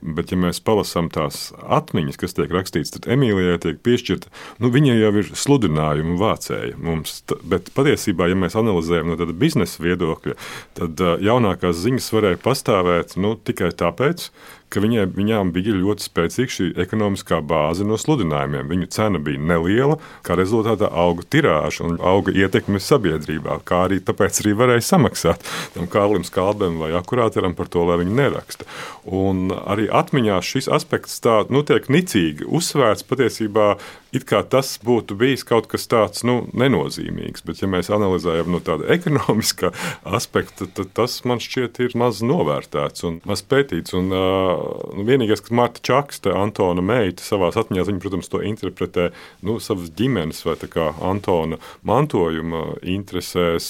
Bet, 0.02 0.34
ja 0.34 0.40
mēs 0.40 0.62
palasām 0.66 1.10
tās 1.14 1.50
atmiņas, 1.58 2.20
kas 2.22 2.38
tiek 2.38 2.54
rakstītas, 2.54 2.94
tad 2.96 3.10
Emīlijai 3.16 3.60
tiek 3.66 3.82
piešķirta, 3.86 4.32
nu, 4.64 4.72
viņai 4.74 4.98
jau 5.00 5.14
ir 5.22 5.34
sludinājuma 5.34 6.20
vācēja 6.22 6.78
mums. 6.78 7.22
Bet 7.50 7.74
patiesībā, 7.76 8.30
ja 8.30 8.38
mēs 8.40 8.58
analizējam 8.60 9.12
no 9.12 9.20
tāda 9.20 9.36
biznesa 9.38 9.84
viedokļa, 9.84 10.38
tad 10.80 11.04
jaunākās 11.26 11.82
ziņas 11.84 12.14
varēja 12.16 12.42
pastāvēt 12.44 13.18
nu, 13.22 13.36
tikai 13.36 13.72
tāpēc, 13.80 14.30
ka 14.70 14.82
viņai, 14.84 15.06
viņām 15.16 15.52
bija 15.56 15.76
ļoti 15.76 16.06
spēcīga 16.06 16.56
šī 16.56 16.68
ekonomiskā 16.86 17.42
bāze 17.46 17.86
no 17.88 17.98
sludinājumiem. 18.00 18.70
Viņu 18.70 18.90
cena 18.94 19.22
bija 19.24 19.42
neliela, 19.42 19.98
kā 20.26 20.38
rezultātā 20.40 20.90
auga 20.90 21.26
tirāža 21.34 21.86
un 21.88 21.98
auga 22.00 22.34
ietekme 22.36 22.82
sabiedrībā, 22.84 23.60
kā 23.68 23.86
arī 23.88 24.00
tāpēc 24.06 24.44
arī 24.44 24.56
varēja 24.60 24.86
samaksāt 24.92 25.46
tam 25.76 25.90
Kārlim 25.92 26.26
Skalbam 26.28 26.80
vai 26.82 26.92
akurātoram 26.98 27.56
par 27.58 27.72
to, 27.72 27.86
lai 27.90 28.00
viņi 28.04 28.18
neraksta. 28.22 28.68
Un 29.06 29.50
arī 29.60 29.90
atmiņās 29.90 30.54
šis 30.54 30.70
aspekts 30.80 31.18
tā, 31.24 31.42
nu, 31.50 31.66
tiek 31.66 31.90
nicīgi 31.90 32.48
uzsvērts 32.48 33.08
patiesībā. 33.10 33.74
It 34.10 34.26
kā 34.26 34.40
tas 34.42 34.72
būtu 34.82 35.14
bijis 35.20 35.44
kaut 35.46 35.68
kas 35.70 35.84
tāds 35.90 36.24
nu, 36.26 36.40
nenozīmīgs, 36.58 37.44
bet, 37.46 37.60
ja 37.62 37.68
mēs 37.70 37.92
analizējam 37.94 38.50
no 38.50 38.62
tāda 38.66 38.88
ekonomiskā 38.96 39.70
aspekta, 40.18 40.66
tad 40.66 40.90
tas 40.98 41.20
man 41.30 41.42
šķiet 41.44 41.78
ir 41.86 41.94
maz 42.00 42.24
novērtēts 42.26 43.06
un 43.06 43.20
maz 43.30 43.44
pētīts. 43.46 43.94
Un, 44.00 44.10
uh, 44.10 45.04
vienīgais, 45.06 45.44
kas 45.46 45.54
Marta 45.54 45.84
Čakste, 45.86 46.34
Antona 46.34 46.82
meita, 46.86 47.22
savā 47.26 47.52
atmiņā, 47.54 47.86
viņa, 47.86 48.02
protams, 48.02 48.32
to 48.34 48.42
interpretē 48.46 49.10
nu, 49.46 49.60
savas 49.62 49.94
ģimenes 49.94 50.42
vai 50.48 50.58
kā 50.66 50.90
Antona 51.06 51.60
mantojuma 51.86 52.80
interesēs. 52.82 53.70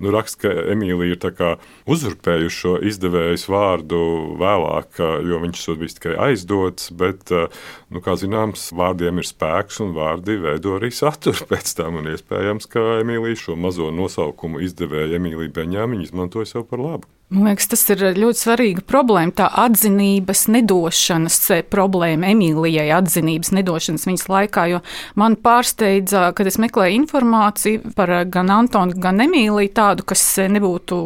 Nu, 0.00 0.12
raksta, 0.12 0.42
ka 0.44 0.54
Emīlija 0.74 1.16
ir 1.16 1.40
uzurpējuši 1.90 2.60
šo 2.60 2.76
izdevējas 2.90 3.46
vārdu 3.50 4.00
vēlāk, 4.40 5.00
jo 5.00 5.40
viņš 5.40 5.66
bijis 5.80 5.96
tikai 5.96 6.14
aizdots, 6.28 6.90
bet, 6.92 7.32
nu, 7.32 8.04
kā 8.04 8.16
zināms, 8.20 8.68
vārdiem 8.76 9.20
ir 9.22 9.28
spēks 9.28 9.69
un 9.84 9.94
vārdi 9.94 10.34
veido 10.42 10.74
arī 10.78 10.90
saturu 10.94 11.46
pēc 11.52 11.76
tam. 11.78 12.00
Un 12.00 12.10
iespējams, 12.10 12.66
ka 12.72 12.82
Emīlija 13.04 13.38
šo 13.44 13.56
mazo 13.60 13.92
nosaukumu 13.94 14.62
izdevēja 14.66 15.20
Emīlija 15.20 15.54
Beņāmiņa 15.60 16.08
izmantoja 16.08 16.50
sev 16.56 16.66
par 16.72 16.82
labu. 16.82 17.06
Man 17.30 17.44
liekas, 17.46 17.68
tas 17.70 17.84
ir 17.92 18.00
ļoti 18.18 18.40
svarīga 18.40 18.82
problēma. 18.90 19.30
Tā 19.38 19.44
atzinības 19.62 20.48
nedošanas 20.50 21.36
problēma 21.70 22.32
Emīlijai, 22.32 22.88
atzinības 22.96 23.52
nedošanas 23.54 24.06
viņas 24.08 24.24
laikā. 24.26 24.64
Man 25.14 25.36
pārsteidza, 25.38 26.24
kad 26.34 26.50
es 26.50 26.58
meklēju 26.58 26.96
informāciju 27.04 27.92
par 27.94 28.10
gan 28.34 28.50
Antonu, 28.50 28.96
gan 28.98 29.22
Emīliju, 29.22 29.70
tādu, 29.76 30.06
kas 30.10 30.24
nebūtu 30.50 30.98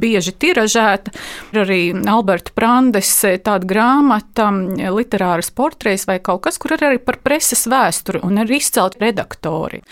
bieži 0.00 0.32
tiražēta. 0.46 1.12
Ir 1.52 1.60
arī 1.66 1.80
Alberta 2.08 2.56
Brandes 2.56 3.12
tāda 3.44 3.68
grāmata, 3.68 4.48
literāras 4.96 5.52
portreis 5.52 6.08
vai 6.08 6.16
kaut 6.24 6.46
kas, 6.48 6.56
kur 6.56 6.72
ir 6.78 6.86
arī 6.88 7.02
par 7.04 7.20
preses 7.20 7.66
vēsturi 7.68 8.24
un 8.24 8.40
ir 8.40 8.54
izcelti 8.56 9.04
redaktori. 9.04 9.82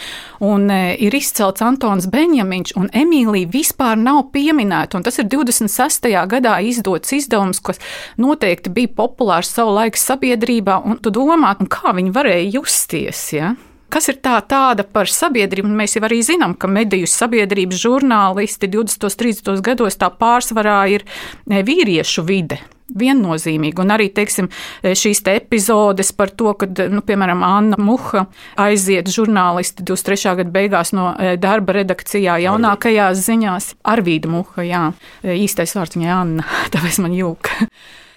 Un 0.40 0.72
ir 0.72 1.20
izcelts 1.20 1.60
Antons 1.68 2.08
Benjamiņš 2.08 2.72
un 2.80 2.88
Emīlija 3.04 3.52
vispār 3.52 4.00
nav 4.00 4.30
pieminēta. 4.32 4.96
Un 4.96 5.04
tas 5.04 5.20
ir 5.20 5.28
20. 5.28 5.73
2006. 5.74 6.10
gadā 6.30 6.56
izdots 6.62 7.12
izdevums, 7.16 7.60
kas 7.64 7.80
noteikti 8.20 8.72
bija 8.74 8.92
populārs 8.96 9.52
savu 9.54 9.74
laiku 9.78 10.00
sabiedrībā, 10.00 10.80
un 10.86 10.98
tu 11.02 11.12
domā, 11.14 11.54
un 11.60 11.70
kā 11.70 11.94
viņi 11.96 12.14
varēja 12.14 12.50
justies. 12.58 13.26
Ja? 13.34 13.54
Kas 13.94 14.08
ir 14.10 14.18
tā 14.24 14.40
tāda 14.42 14.82
par 14.82 15.10
sabiedrību? 15.10 15.70
Mēs 15.70 15.94
jau 15.94 16.02
arī 16.08 16.18
zinām, 16.26 16.56
ka 16.58 16.66
mediju 16.66 17.06
sabiedrības 17.10 17.82
žurnālisti 17.84 18.70
20. 18.72 19.06
un 19.06 19.18
30. 19.22 19.60
gados 19.62 20.00
tā 20.00 20.10
pārsvarā 20.10 20.80
ir 20.96 21.06
vīriešu 21.46 22.26
vide 22.26 22.62
viennozīmīgi. 22.92 23.80
Un 23.80 23.94
arī 23.94 24.10
teiksim, 24.14 24.50
šīs 24.84 25.22
te 25.24 25.36
epizodes 25.38 26.12
par 26.16 26.32
to, 26.36 26.52
ka, 26.58 26.68
nu, 26.92 27.02
piemēram, 27.06 27.42
Anna 27.46 27.78
Muha 27.80 28.26
aiziet 28.60 29.08
žurnālisti 29.12 29.86
23. 29.86 30.36
gada 30.42 30.54
beigās 30.54 30.94
no 30.96 31.10
darba 31.40 31.78
redakcijā 31.80 32.38
jaunākajās 32.44 33.24
ziņās. 33.24 33.74
Arvīda 33.94 34.30
Muha, 34.32 34.66
jā, 34.68 34.86
īstais 35.24 35.74
vārds 35.76 35.98
viņai 35.98 36.14
Anna, 36.14 36.48
tāpēc 36.74 37.00
man 37.04 37.16
jūka 37.16 37.68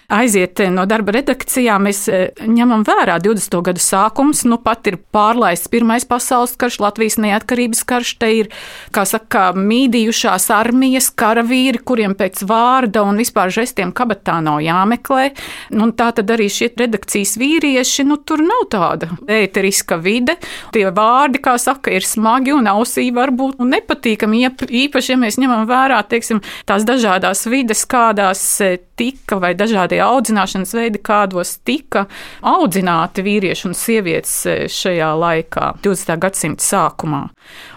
aiziet 0.08 0.62
no 0.72 0.86
darba 0.88 1.12
redakcijā, 1.18 1.76
mēs 1.84 2.06
ņemam 2.48 2.86
vērā 2.88 3.18
20. 3.20 3.60
gadu 3.68 3.82
sākums. 3.84 4.46
Nu, 4.48 4.56
pat 4.64 4.88
ir 4.88 4.96
pārlaists 5.14 5.68
Pirmais 5.72 6.06
pasaules 6.08 6.56
karš, 6.60 6.80
Latvijas 6.80 7.18
neatkarības 7.20 7.84
karš. 7.88 8.14
Te 8.22 8.30
ir, 8.38 8.50
kā 8.96 9.04
saka, 9.08 9.50
mīdījušās 9.58 10.48
armijas 10.56 11.10
karavīri, 11.12 11.82
kuriem 11.84 12.16
pēc 12.18 12.46
vārda 12.48 13.04
un 13.04 13.20
vispār 13.20 13.52
žestiem 13.54 13.92
kabatā 13.96 14.40
nav 14.46 14.62
jāmeklē. 14.64 15.34
Nu, 15.76 15.90
tā 15.92 16.14
tad 16.16 16.32
arī 16.38 16.48
šie 16.52 16.72
redakcijas 16.80 17.36
vīrieši, 17.42 18.08
nu, 18.08 18.20
tur 18.24 18.46
nav 18.48 18.68
tāda 18.72 19.12
ēteriska 19.28 20.00
vide. 20.00 20.38
Tie 20.72 20.88
vārdi, 20.88 21.44
kā 21.44 21.58
saka, 21.60 21.92
ir 21.92 22.08
smagi 22.08 22.56
un 22.56 22.72
ausī 22.72 23.10
varbūt 23.16 23.60
nepatīkami. 23.60 24.46
Īpaši, 24.88 25.14
ja 25.14 25.20
mēs 25.20 25.42
ņemam 25.42 25.68
vērā, 25.68 26.00
teiksim, 26.08 26.40
tās 26.70 26.88
dažādās 26.88 27.44
vides, 27.52 27.84
kādās 27.92 28.48
tika 28.98 29.38
vai 29.42 29.54
dažādie 29.58 29.97
audzināšanas 30.04 30.74
veidi, 30.78 31.02
kādos 31.04 31.58
tika 31.68 32.06
audzināti 32.46 33.26
vīrieši 33.26 33.68
un 33.70 33.78
sievietes 33.78 34.36
šajā 34.74 35.14
laikā, 35.18 35.72
20. 35.84 36.18
gadsimta 36.22 36.64
sākumā. 36.64 37.24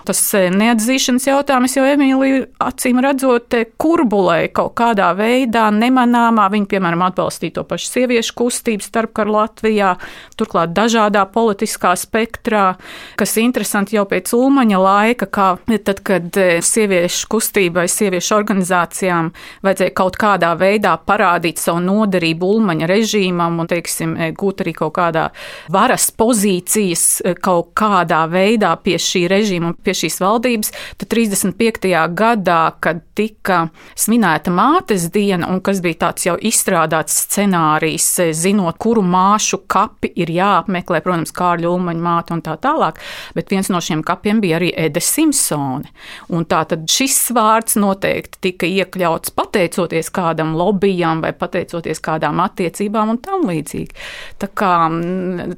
Tas 0.08 0.20
neatzīšanas 0.34 1.28
jautājums 1.28 1.76
jau 1.76 1.84
Emīlija 1.86 2.46
acīm 2.64 2.98
redzot 3.04 3.54
kurbulēja 3.80 4.48
kaut 4.56 4.72
kādā 4.80 5.10
veidā 5.14 5.68
nemanāmā. 5.74 6.48
Viņa, 6.50 6.66
piemēram, 6.72 7.04
atbalstīja 7.06 7.60
to 7.60 7.64
pašu 7.68 7.90
sieviešu 7.92 8.34
kustību 8.40 8.82
starpkaru 8.82 9.36
Latvijā, 9.36 9.92
turklāt 10.40 10.72
dažādā 10.74 11.22
politiskā 11.30 11.92
spektrā, 12.00 12.72
kas 13.20 13.36
interesanti 13.38 13.98
jau 13.98 14.06
pēc 14.10 14.32
Ulmaņa 14.34 14.80
laika, 14.82 15.28
kā 15.30 15.48
tad, 15.86 16.02
kad 16.06 16.40
sieviešu 16.66 17.30
kustībai, 17.30 17.86
sieviešu 17.90 18.34
organizācijām 18.40 19.30
vajadzēja 19.66 19.94
kaut 20.00 20.18
kādā 20.20 20.54
veidā 20.58 20.96
parādīt 21.06 21.62
savu 21.62 21.84
noderību 22.10 22.50
Ulmaņa 22.56 22.88
režīmam 22.90 23.60
un, 23.62 23.68
teiksim, 23.70 24.16
gūt 24.38 24.64
arī 24.64 24.74
kaut 24.74 24.94
kādā 24.98 25.28
varas 25.70 26.10
pozīcijas 26.10 27.22
kaut 27.42 27.72
kādā 27.78 28.24
veidā 28.30 28.74
pie 28.82 28.98
šī 28.98 29.26
režīma 29.30 29.70
un 29.70 29.76
pie 29.78 29.94
šīs 29.94 30.18
valdības, 30.22 30.72
tad 30.98 31.10
35. 31.12 31.90
gadā, 32.16 32.60
kad 32.82 33.02
tika 33.18 33.68
svinēta 33.98 34.52
mātes 34.54 35.08
diena, 35.12 35.48
un 35.50 35.60
kas 35.64 35.82
bija 35.84 36.06
tāds 36.06 36.26
jau 36.26 36.36
izstrādāts 36.36 37.18
scenārijs, 37.26 38.08
zinot, 38.36 38.78
kuru 38.80 39.04
māšu 39.06 39.62
kapi 39.70 40.12
ir 40.20 40.32
jāapmeklē, 40.34 41.02
protams, 41.04 41.34
Kārļa 41.36 41.70
Ulmaņa 41.70 42.04
māte 42.04 42.34
un 42.34 42.42
tā 42.44 42.56
tālāk, 42.60 42.98
bet 43.36 43.52
viens 43.52 43.70
no 43.70 43.80
šiem 43.84 44.02
kapiem 44.06 44.40
bija 44.42 44.58
arī 44.58 44.72
Ede 44.74 45.02
Simpsone. 45.04 45.90
Un 46.32 46.46
tā 46.48 46.62
tad 46.70 46.86
šis 46.90 47.30
vārds 47.36 47.76
noteikti 47.80 48.40
tika 48.48 48.68
iekļauts 48.68 49.34
pateicoties 49.36 50.10
kādam 50.14 50.54
lobbyam 50.58 51.22
vai 51.24 51.32
pateicoties 51.36 51.99
kādām 52.04 52.40
attiecībām 52.44 53.14
un 53.14 53.20
tam 53.22 53.46
līdzīgi. 53.48 53.96
Tā 54.40 54.50
kā, 54.56 54.74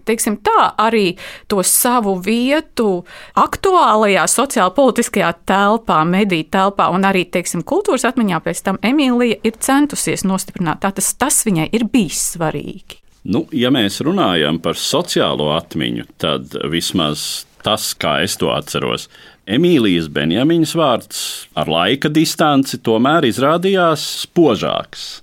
teiksim 0.08 0.38
tā, 0.44 0.72
arī 0.82 1.16
to 1.50 1.62
savu 1.66 2.16
vietu 2.22 3.02
aktuālajā 3.38 4.26
sociāla 4.30 4.74
politiskajā 4.76 5.32
telpā, 5.48 6.02
mediju 6.08 6.48
telpā 6.52 6.88
un 6.94 7.06
arī, 7.08 7.24
teiksim, 7.32 7.64
kultūras 7.66 8.06
atmiņā 8.12 8.42
pēc 8.44 8.64
tam 8.66 8.80
Emīlija 8.82 9.40
ir 9.46 9.60
centusies 9.62 10.26
nostiprināt. 10.28 10.82
Tā 10.82 10.92
tas, 10.96 11.12
tas 11.18 11.42
viņai 11.46 11.70
ir 11.72 11.86
bijis 11.92 12.32
svarīgi. 12.36 13.02
Nu, 13.22 13.44
ja 13.54 13.70
mēs 13.70 14.00
runājam 14.02 14.58
par 14.62 14.74
sociālo 14.78 15.52
atmiņu, 15.54 16.08
tad 16.18 16.56
vismaz 16.72 17.44
tas, 17.62 17.92
kā 17.94 18.18
es 18.24 18.34
to 18.40 18.50
atceros, 18.50 19.06
Emīlijas 19.46 20.08
Benjaminas 20.12 20.74
vārds 20.78 21.22
ar 21.58 21.70
laika 21.70 22.10
distanci 22.12 22.78
tomēr 22.82 23.26
izrādījās 23.26 24.04
spožāks, 24.24 25.22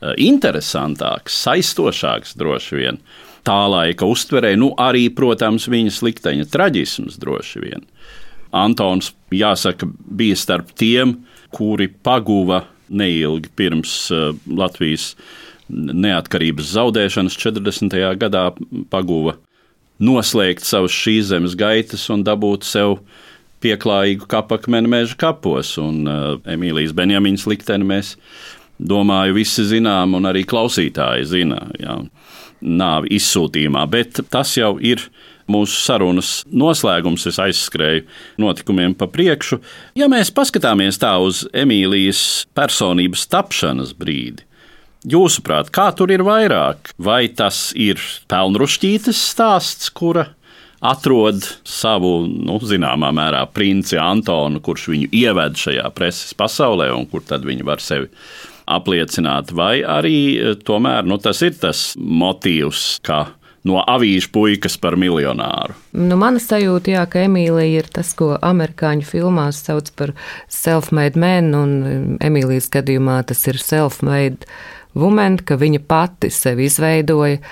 interesantāks, 0.00 1.36
saistošāks 1.44 2.36
droši 2.38 2.78
vien. 2.78 3.00
Tā 3.46 3.58
laika 3.70 4.06
uztverē, 4.06 4.52
nu 4.60 4.72
arī, 4.78 5.08
protams, 5.14 5.68
viņas 5.70 6.02
likteņa 6.04 6.48
traģisms 6.52 7.18
droši 7.22 7.62
vien. 7.64 7.86
Antons, 8.54 9.12
jāsaka, 9.34 9.88
bija 9.88 10.36
starp 10.38 10.72
tiem, 10.78 11.18
kuri 11.54 11.88
paguva 11.88 12.64
neilgi 12.88 13.50
pirms 13.56 13.94
uh, 14.12 14.32
Latvijas 14.48 15.12
neatkarības 15.68 16.72
zaudēšanas 16.72 17.36
40. 17.36 17.96
gadā 18.20 18.44
paguva 18.92 19.36
noslēgt 20.00 20.64
savus 20.64 20.94
šīs 20.96 21.28
zemes 21.32 21.56
gaitas 21.58 22.06
un 22.12 22.22
dabūt 22.24 22.64
sev 22.64 22.98
pieklājīgu 23.64 24.28
kapakmeni 24.30 24.90
meža 24.90 25.18
kapos. 25.18 25.74
Un 25.82 26.06
uh, 26.06 26.36
Emīlijas 26.48 26.94
Benjaminas 26.96 27.46
likteni 27.50 27.88
mēs, 27.88 28.14
domāju, 28.78 29.36
visi 29.38 29.66
zinām, 29.68 30.16
un 30.18 30.28
arī 30.30 30.44
klausītāji 30.48 31.26
zina, 31.28 31.62
jā, 31.78 31.98
nāvi 32.62 33.14
izsūtījumā. 33.18 33.84
Bet 33.90 34.22
tas 34.32 34.54
jau 34.58 34.76
ir 34.80 35.04
mūsu 35.48 35.78
sarunas 35.80 36.32
noslēgums. 36.52 37.26
Es 37.30 37.38
aizskrēju 37.42 38.04
notikumiem 38.42 38.94
pa 38.98 39.08
priekšu. 39.10 39.60
Ja 39.98 40.10
mēs 40.12 40.32
paskatāmies 40.34 41.00
tā 41.00 41.14
uz 41.24 41.46
Emīlijas 41.56 42.20
personības 42.56 43.26
tapšanas 43.32 43.94
brīdi, 43.98 44.44
Jūsuprāt, 45.06 45.68
kā 45.70 45.92
tur 45.94 46.10
ir 46.10 46.24
vairāk? 46.26 46.90
Vai 46.98 47.28
tas 47.30 47.70
ir 47.78 48.00
pelnrušķītes 48.26 49.20
stāsts, 49.30 49.92
kura 49.94 50.24
atrod 50.82 51.38
savu, 51.62 52.26
nu, 52.26 52.58
zināmā 52.66 53.12
mērā, 53.14 53.44
princi 53.54 53.98
Antonu, 54.02 54.58
kurš 54.58 54.88
viņu 54.90 55.08
ieved 55.14 55.58
šajā 55.58 55.86
preses 55.94 56.34
pasaulē 56.38 56.90
un 56.96 57.06
kur 57.06 57.22
tad 57.22 57.46
viņi 57.46 57.66
var 57.66 57.82
sevi 57.82 58.10
apliecināt, 58.68 59.52
vai 59.56 59.80
arī 59.82 60.18
eh, 60.36 60.54
tomēr 60.64 61.08
nu, 61.08 61.18
tas 61.22 61.42
ir 61.46 61.56
tas 61.60 61.92
motīvs, 61.98 62.98
ka 63.06 63.26
no 63.68 63.82
avīžu 63.82 64.30
puikas 64.32 64.78
par 64.80 64.96
miljonāru. 65.00 65.76
Nu, 65.96 66.16
mana 66.20 66.40
sajūta, 66.42 66.94
jā, 66.94 67.04
ka 67.10 67.24
Emīlija 67.26 67.82
ir 67.82 67.90
tas, 67.92 68.14
ko 68.18 68.34
amerikāņu 68.36 69.06
filmās 69.08 69.60
sauc 69.66 69.90
par 69.98 70.14
self-made 70.52 71.20
man, 71.20 71.52
un 71.58 72.18
Emīlijas 72.24 72.70
gadījumā 72.74 73.20
tas 73.28 73.44
ir 73.50 73.60
self-made 73.62 74.48
woman, 74.98 75.38
ka 75.38 75.58
viņa 75.60 75.82
pati 75.88 76.30
sevi 76.32 76.68
izveidoja. 76.68 77.42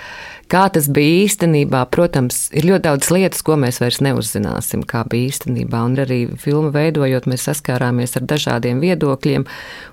Kā 0.47 0.69
tas 0.71 0.87
bija 0.95 1.25
īstenībā, 1.25 1.81
protams, 1.91 2.45
ir 2.55 2.69
ļoti 2.69 2.85
daudz 2.85 3.09
lietas, 3.11 3.43
ko 3.43 3.57
mēs 3.59 3.81
vairs 3.83 3.99
neuzzināsim, 4.07 4.85
kā 4.87 5.03
bija 5.11 5.33
īstenībā. 5.33 5.81
Un 5.89 5.97
arī 6.05 6.21
filmu 6.39 6.71
veidojot, 6.75 7.27
mēs 7.27 7.49
saskārāmies 7.49 8.15
ar 8.21 8.29
dažādiem 8.31 8.79
viedokļiem 8.85 9.47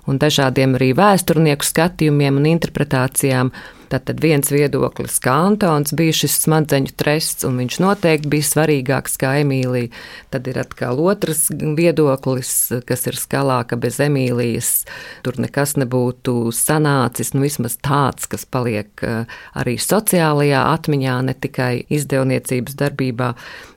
un 0.06 0.22
dažādiem 0.22 0.76
arī 0.78 0.92
vēsturnieku 1.00 1.66
skatījumiem 1.66 2.38
un 2.38 2.52
interpretācijām. 2.52 3.50
Tātad 3.94 4.24
viens 4.24 4.48
viedoklis, 4.50 5.20
kā 5.22 5.36
Antons 5.46 5.94
bija 5.94 6.16
šis 6.24 6.40
smadzeņu 6.48 6.96
trests, 6.98 7.46
un 7.46 7.60
viņš 7.62 7.76
noteikti 7.84 8.32
bija 8.32 8.48
svarīgāks 8.48 9.20
kā 9.22 9.36
Emīlija. 9.44 9.92
Tad 10.34 10.50
ir 10.50 10.58
atkal 10.64 10.98
otrs 11.04 11.44
viedoklis, 11.54 12.56
kas 12.90 13.06
ir 13.12 13.20
skalā, 13.22 13.60
ka 13.70 13.78
bez 13.78 14.00
Emīlijas 14.02 14.72
tur 15.22 15.38
nekas 15.38 15.76
nebūtu 15.78 16.50
sanācis, 16.58 17.36
nu 17.38 17.46
vismaz 17.46 17.78
tāds, 17.86 18.26
kas 18.32 18.48
paliek 18.50 19.06
eh, 19.06 19.38
arī 19.62 19.78
sociālajā 19.78 20.66
atmiņā, 20.74 21.22
ne 21.30 21.38
tikai 21.46 21.72
izdevniecības 21.94 22.80
darbībā 22.82 23.30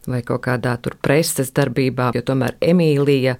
vai 0.08 0.24
kaut 0.24 0.46
kādā 0.48 0.78
tur 0.80 0.96
preses 0.96 1.52
darbībā, 1.52 2.14
jo 2.16 2.24
tomēr 2.24 2.56
Emīlija 2.64 3.36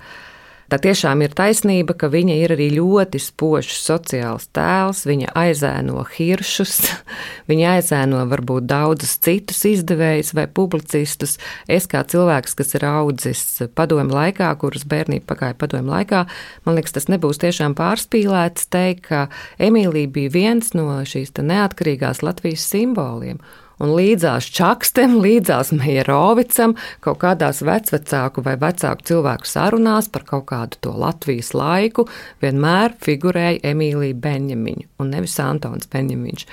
Tā 0.66 0.80
tiešām 0.82 1.20
ir 1.22 1.34
taisnība, 1.36 1.94
ka 1.94 2.08
viņa 2.10 2.36
ir 2.42 2.54
arī 2.56 2.66
ļoti 2.74 3.20
spožs 3.22 3.76
sociāls 3.84 4.48
tēls. 4.56 5.04
Viņa 5.06 5.30
aizēno 5.38 6.02
hiršus, 6.16 6.80
viņa 7.50 7.76
aizēno 7.76 8.24
varbūt 8.32 8.66
daudzus 8.66 9.14
citus 9.22 9.62
izdevējus 9.68 10.32
vai 10.34 10.48
publicistus. 10.50 11.36
Es 11.70 11.86
kā 11.90 12.02
cilvēks, 12.02 12.56
kas 12.58 12.74
ir 12.78 12.86
audzis 12.88 13.44
padomu 13.78 14.16
laikā, 14.16 14.50
kuras 14.58 14.86
bērnība 14.90 15.28
pagāja 15.30 15.58
padomu 15.60 15.94
laikā, 15.94 16.24
man 16.66 16.78
liekas, 16.78 16.96
tas 16.98 17.06
nebūs 17.12 17.38
tiešām 17.44 17.78
pārspīlēts 17.78 18.66
teikt, 18.74 19.06
ka 19.06 19.26
Emīlija 19.62 20.10
bija 20.10 20.34
viens 20.34 20.74
no 20.74 20.88
šīs 21.06 21.30
neatkarīgās 21.36 22.24
Latvijas 22.26 22.66
simboliem 22.66 23.38
un 23.82 23.92
līdzās 23.96 24.48
Čakstam, 24.56 25.18
līdzās 25.24 25.72
Mierovicam, 25.76 26.76
kaut 27.04 27.20
kādās 27.24 27.62
vecvecāku 27.66 28.44
vai 28.46 28.56
vecāku 28.60 29.08
cilvēku 29.10 29.50
sarunās 29.50 30.10
par 30.12 30.26
kaut 30.28 30.48
kādu 30.52 30.80
to 30.80 30.94
Latvijas 30.96 31.52
laiku, 31.56 32.06
vienmēr 32.44 32.96
figurēja 33.02 33.62
Emīlija 33.72 34.16
Benjamiņa 34.26 34.90
un 35.02 35.14
nevis 35.16 35.38
Antons 35.42 35.90
Benjamiņš. 35.92 36.46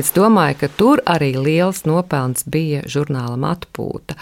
Es 0.00 0.12
domāju, 0.14 0.60
ka 0.60 0.68
tur 0.78 1.00
arī 1.10 1.32
liels 1.34 1.82
nopelns 1.88 2.44
bija 2.46 2.84
žurnālam 2.86 3.42
atpūta. 3.48 4.14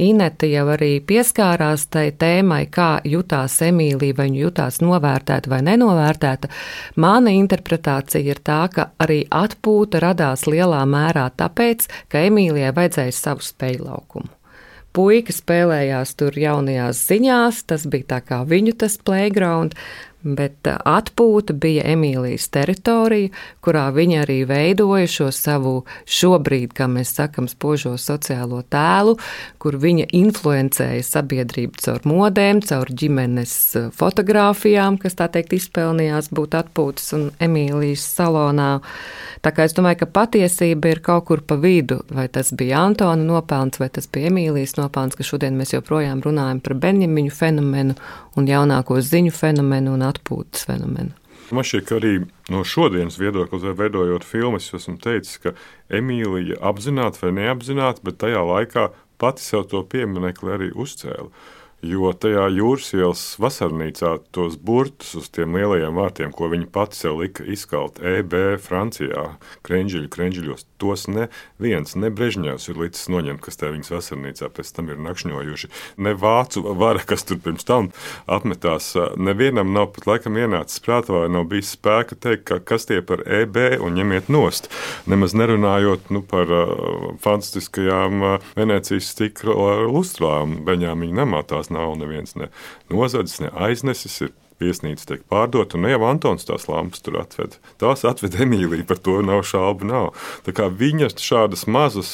Inete 0.00 0.48
jau 0.48 0.64
arī 0.72 1.02
pieskārās 1.04 1.84
tai 1.92 2.06
tēmai, 2.16 2.62
kā 2.72 3.02
jutās 3.04 3.58
Emīlija, 3.60 4.16
vai 4.16 4.28
viņa 4.30 4.38
jutās 4.40 4.80
novērtēta 4.80 5.52
vai 5.52 5.58
nenovērtēta. 5.66 6.48
Mana 6.96 7.34
interpretācija 7.36 8.24
ir 8.24 8.40
tā, 8.40 8.62
ka 8.72 8.88
arī 9.04 9.26
atpūta 9.28 10.00
radās 10.00 10.46
lielā 10.48 10.80
mērā 10.88 11.26
tāpēc, 11.36 11.90
ka 12.08 12.24
Emīlijai 12.24 12.72
vajadzēja 12.72 13.18
savu 13.18 13.44
spēļu 13.44 13.90
laukumu. 13.90 14.32
Puika 14.92 15.32
spēlējās 15.32 16.16
tur 16.20 16.36
jaunajās 16.36 16.98
ziņās, 17.08 17.62
tas 17.68 17.84
bija 17.88 18.08
tā 18.16 18.22
kā 18.24 18.42
viņu 18.48 18.74
tas 18.80 18.98
playground, 19.00 19.76
Bet 20.22 20.68
uh, 20.70 20.76
atpūta 20.86 21.54
bija 21.58 21.82
Emīlijas 21.92 22.46
teritorija, 22.54 23.32
kurā 23.64 23.88
viņa 23.94 24.20
arī 24.22 24.38
veidoja 24.46 25.08
šo 25.10 25.30
savu 25.34 25.72
šobrīd, 26.06 26.70
kā 26.78 26.86
mēs 26.90 27.10
sakam, 27.16 27.48
spožo 27.50 27.96
sociālo 27.98 28.60
tēlu, 28.70 29.16
kur 29.62 29.78
viņa 29.82 30.06
influencēja 30.14 31.02
sabiedrību 31.08 31.82
caur 31.82 32.06
modēm, 32.06 32.62
caur 32.66 32.92
ģimenes 33.02 33.56
uh, 33.80 33.90
fotografijām, 33.98 35.00
kas 35.02 35.18
tā 35.18 35.26
teikt 35.32 35.56
izpelnījās 35.58 36.30
būt 36.30 36.54
atpūtas 36.60 37.12
un 37.18 37.28
Emīlijas 37.42 38.06
salonā. 38.14 38.76
Tā 39.42 39.50
kā 39.50 39.66
es 39.66 39.74
domāju, 39.74 40.04
ka 40.04 40.12
patiesība 40.20 40.92
ir 40.92 41.02
kaut 41.02 41.26
kur 41.26 41.42
pa 41.42 41.56
vidu, 41.58 42.04
vai 42.14 42.28
tas 42.30 42.52
bija 42.54 42.84
Antona 42.86 43.26
nopelns, 43.26 43.80
vai 43.82 43.90
tas 43.90 44.06
bija 44.06 44.30
Emīlijas 44.30 44.76
nopelns, 44.78 45.18
ka 45.18 45.26
šodien 45.26 45.58
mēs 45.58 45.74
joprojām 45.74 46.22
runājam 46.22 46.62
par 46.62 46.78
Benjamiņu 46.78 47.34
fenomenu 47.34 47.98
un 48.38 48.46
jaunāko 48.48 49.00
ziņu 49.02 49.32
fenomenu 49.34 49.96
un 49.96 50.04
atpūtas 50.12 50.68
fenomenu. 50.68 51.16
Man 51.52 51.66
šķiet, 51.68 51.84
ka 51.88 51.96
arī 51.98 52.12
no 52.52 52.62
šodienas 52.64 53.18
viedokļa, 53.20 53.74
veidojot 53.76 54.24
filmas, 54.24 54.70
esmu 54.72 54.96
teicis, 55.02 55.40
ka 55.42 55.52
Emīlija 55.92 56.56
apzināti 56.64 57.20
vai 57.20 57.32
neapzināti, 57.40 58.04
bet 58.06 58.20
tajā 58.22 58.40
laikā 58.48 58.86
pati 59.20 59.44
sev 59.44 59.66
to 59.68 59.82
pieminekli 59.84 60.54
arī 60.54 60.70
uzcēla. 60.72 61.28
Jo 61.82 62.12
tajā 62.14 62.46
jūras 62.54 62.92
ielas 62.94 63.22
vasarnīcā 63.42 64.14
tos 64.30 64.54
burtus 64.54 65.16
uz 65.18 65.26
tiem 65.34 65.56
lielajiem 65.58 65.98
vārtiem, 65.98 66.30
ko 66.30 66.46
viņi 66.52 66.68
pati 66.72 67.00
sev 67.00 67.18
lika 67.18 67.42
izkalt, 67.42 67.98
EB, 67.98 68.36
Francijā, 68.62 69.32
krenģeļu, 69.66 70.10
krenģeļos, 70.14 70.68
tos 70.82 71.06
neviens, 71.10 71.94
ne 71.96 72.10
Brežņevs 72.12 72.68
ir 72.72 72.80
līdz 72.82 73.06
noņemt, 73.14 73.42
kas 73.44 73.60
te 73.60 73.70
viņas 73.72 73.92
vasarnīcā 73.94 74.50
pēc 74.56 74.72
tam 74.76 74.90
ir 74.92 75.00
nakšņojuši. 75.02 75.70
Ne 76.02 76.14
vācu 76.18 76.64
vara, 76.78 77.02
kas 77.06 77.26
tur 77.28 77.40
pirms 77.42 77.66
tam 77.68 77.92
apmetās, 78.26 78.92
nevienam 79.16 79.72
nav 79.76 79.92
pat 79.96 80.08
laikam 80.10 80.38
ienācis 80.40 80.82
prātā, 80.84 81.14
vai 81.14 81.30
nav 81.32 81.46
bijis 81.52 81.74
spēka 81.76 82.18
teikt, 82.18 82.44
ka 82.50 82.60
kas 82.72 82.88
tie 82.90 83.00
par 83.06 83.24
EB 83.26 83.58
un 83.82 83.96
ņemiet 83.98 84.30
nost. 84.32 84.68
Nemaz 85.10 85.36
nerunājot 85.38 86.10
nu, 86.14 86.24
par 86.26 86.50
uh, 86.50 87.08
fantastiskajām 87.22 88.26
uh, 88.26 88.52
Venecijas 88.58 89.12
stikla 89.14 89.82
lustrām, 89.86 90.60
Beņāmiņa 90.66 91.20
namā 91.22 91.42
tās 91.48 91.70
nav 91.72 91.96
neviens 92.00 92.36
ne 92.38 92.50
nozadzis, 92.92 93.42
ne 93.44 93.52
aiznesis. 93.66 94.20
Ir 94.26 94.32
viesnīca 94.62 95.08
tiek 95.10 95.26
pārdota, 95.30 95.78
un 95.78 95.90
jau 95.90 96.00
Antons 96.08 96.48
tās 96.48 96.68
lampas 96.70 97.04
tur 97.04 97.18
atved. 97.20 97.58
Tās 97.82 98.06
atved 98.08 98.38
Emīlija, 98.46 98.86
par 98.88 99.02
to 99.02 99.18
nav 99.26 99.44
šaubu. 99.48 99.88
Nav. 99.90 100.12
Tā 100.46 100.54
kā 100.56 100.70
viņa 100.70 101.12
šādas 101.18 101.66
mazas 101.66 102.12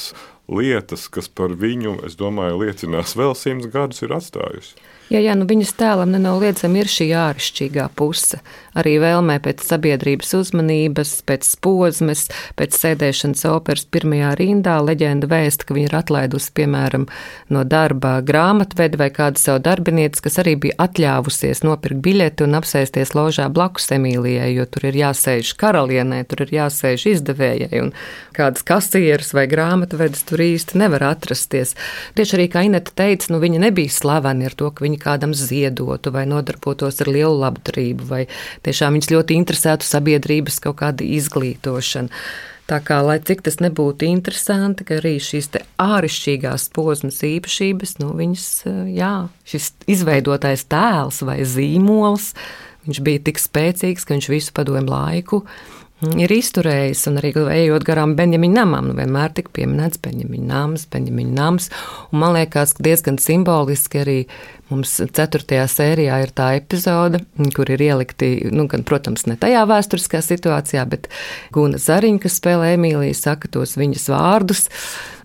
lietas, 0.48 1.06
kas 1.12 1.28
par 1.28 1.52
viņu, 1.60 1.98
es 2.08 2.16
domāju, 2.18 2.62
liecinās 2.64 3.14
vēl 3.18 3.36
simts 3.36 3.68
gadus, 3.72 4.02
ir 4.04 4.16
atstājusi. 4.16 4.78
Jā, 5.08 5.22
jā, 5.24 5.32
nu 5.40 5.46
viņas 5.48 5.70
tēlam 5.80 6.10
nenoliedzami 6.12 6.82
ir 6.82 6.88
šī 6.92 7.06
āršķirīgā 7.16 7.86
puse. 7.96 8.42
Arī 8.78 8.98
vēlmē 9.00 9.38
pēc 9.40 9.62
sabiedrības 9.64 10.34
uzmanības, 10.36 11.14
pēc 11.26 11.48
posmas, 11.64 12.26
pēc 12.60 12.76
sēdēšanas 12.76 13.46
operas 13.48 13.86
pirmajā 13.88 14.34
rindā. 14.36 14.76
Leģenda 14.84 15.30
vēsta, 15.30 15.64
ka 15.64 15.74
viņa 15.74 15.88
ir 15.88 15.96
atlaidusi, 15.96 16.52
piemēram, 16.60 17.06
no 17.48 17.62
darba 17.64 18.18
grāmatvedi 18.20 19.00
vai 19.00 19.08
kādu 19.16 19.40
savu 19.40 19.62
darbinieci, 19.64 20.20
kas 20.26 20.36
arī 20.44 20.54
bija 20.60 20.76
atļāvusies 20.84 21.64
nopirkt 21.64 22.04
biļeti 22.04 22.44
un 22.44 22.58
apsēsties 22.60 23.14
ložā 23.16 23.48
blakus 23.48 23.88
Emīlijai, 23.96 24.52
jo 24.58 24.68
tur 24.68 24.90
ir 24.90 25.00
jāsēž 25.00 25.54
karalienē, 25.58 26.20
tur 26.28 26.44
ir 26.44 26.54
jāsēž 26.58 27.08
izdevējai, 27.14 27.80
un 27.80 27.94
kādas 28.36 28.62
kasieres 28.68 29.32
vai 29.34 29.48
grāmatvedis 29.50 30.28
tur 30.28 30.44
īsti 30.44 30.78
nevar 30.84 31.08
atrasties. 31.14 31.74
Tieši 32.14 32.38
arī, 32.38 32.48
kā 32.52 32.68
Ineta 32.68 32.92
teica, 32.94 33.32
nu 33.32 33.42
viņa 33.42 33.64
nebija 33.66 33.96
slavena 33.96 34.52
ar 34.52 34.54
to, 34.58 34.70
ka 34.70 34.84
viņa 34.86 34.97
viņi 34.98 35.04
kādam 35.04 35.34
ziedotu 35.34 36.10
vai 36.10 36.26
nodarbotos 36.26 37.00
ar 37.00 37.08
lielu 37.08 37.38
labdarību, 37.38 38.04
vai 38.08 38.26
tiešām 38.62 38.94
viņus 38.96 39.12
ļoti 39.14 39.38
interesētu 39.38 39.86
sabiedrības 39.86 40.60
kaut 40.60 40.80
kāda 40.82 41.04
izglītošana. 41.04 42.10
Tā 42.68 42.82
kā, 42.84 43.00
lai 43.00 43.18
cik 43.18 43.46
tas 43.46 43.60
nebūtu 43.62 44.04
interesanti, 44.04 44.84
ka 44.84 44.98
arī 44.98 45.16
šīs 45.18 45.48
āršķirīgās 45.80 46.68
posmas 46.76 47.22
īpašības, 47.24 47.96
nu, 48.02 48.12
viņas, 48.12 48.48
jā, 48.92 49.28
šis 49.48 49.72
izveidotais 49.88 50.66
tēls 50.68 51.22
vai 51.24 51.40
zīmols, 51.48 52.34
viņš 52.84 53.00
bija 53.00 53.24
tik 53.24 53.40
spēcīgs, 53.40 54.04
ka 54.04 54.12
viņš 54.12 54.28
visu 54.34 54.52
padomu 54.52 54.92
laiku 54.92 55.46
ir 55.98 56.30
izturējis, 56.30 57.06
un 57.10 57.18
arī 57.18 57.32
ejot 57.34 57.84
garām 57.86 58.14
Benjamina 58.18 58.62
namam, 58.62 58.90
nu 58.90 58.94
vienmēr 58.98 59.32
tika 59.34 59.50
pieminēts 59.56 59.98
Benjamina 60.02 60.60
nams, 60.60 60.86
Benjamina 60.92 61.34
nams, 61.40 61.70
un 62.12 62.22
man 62.22 62.36
liekas, 62.36 62.76
diezgan 62.78 63.18
simboliski 63.22 64.02
arī 64.04 64.18
mums 64.70 64.92
ceturtajā 65.16 65.64
sērijā 65.70 66.18
ir 66.24 66.32
tā 66.36 66.50
epizode, 66.58 67.20
kur 67.56 67.70
ir 67.72 67.82
ielikti, 67.82 68.30
nu, 68.54 68.66
gan, 68.70 68.84
protams, 68.86 69.26
ne 69.28 69.38
tajā 69.40 69.64
vēsturiskā 69.68 70.20
situācijā, 70.24 70.84
bet 70.90 71.08
Guna 71.54 71.80
Zariņa, 71.82 72.22
kas 72.24 72.38
spēlē 72.40 72.74
Emīliju, 72.76 73.16
saka 73.16 73.50
tos 73.52 73.76
viņas 73.80 74.08
vārdus, 74.12 74.66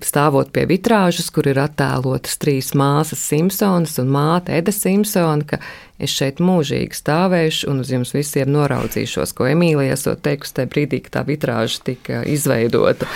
stāvot 0.04 0.52
pie 0.56 0.66
vitrāžas, 0.70 1.30
kur 1.34 1.48
ir 1.52 1.62
attēlotas 1.64 2.40
trīs 2.42 2.74
māsas 2.78 3.24
Simpsonas 3.28 4.00
un 4.02 4.12
māte 4.14 4.56
Eda 4.56 4.74
Simpsona, 4.76 5.46
ka 5.48 5.62
es 6.00 6.16
šeit 6.16 6.42
mūžīgi 6.44 6.98
stāvēšu 6.98 7.72
un 7.72 7.84
uz 7.84 7.94
jums 7.94 8.16
visiem 8.16 8.52
noraudzīšos, 8.56 9.36
ko 9.38 9.48
Emīlija 9.52 9.98
esot 9.98 10.24
teikusi 10.26 10.60
tajā 10.60 10.74
brīdī, 10.74 11.04
kad 11.06 11.20
tā 11.20 11.28
vitrāža 11.30 11.84
tika 11.92 12.26
izveidota. 12.30 13.10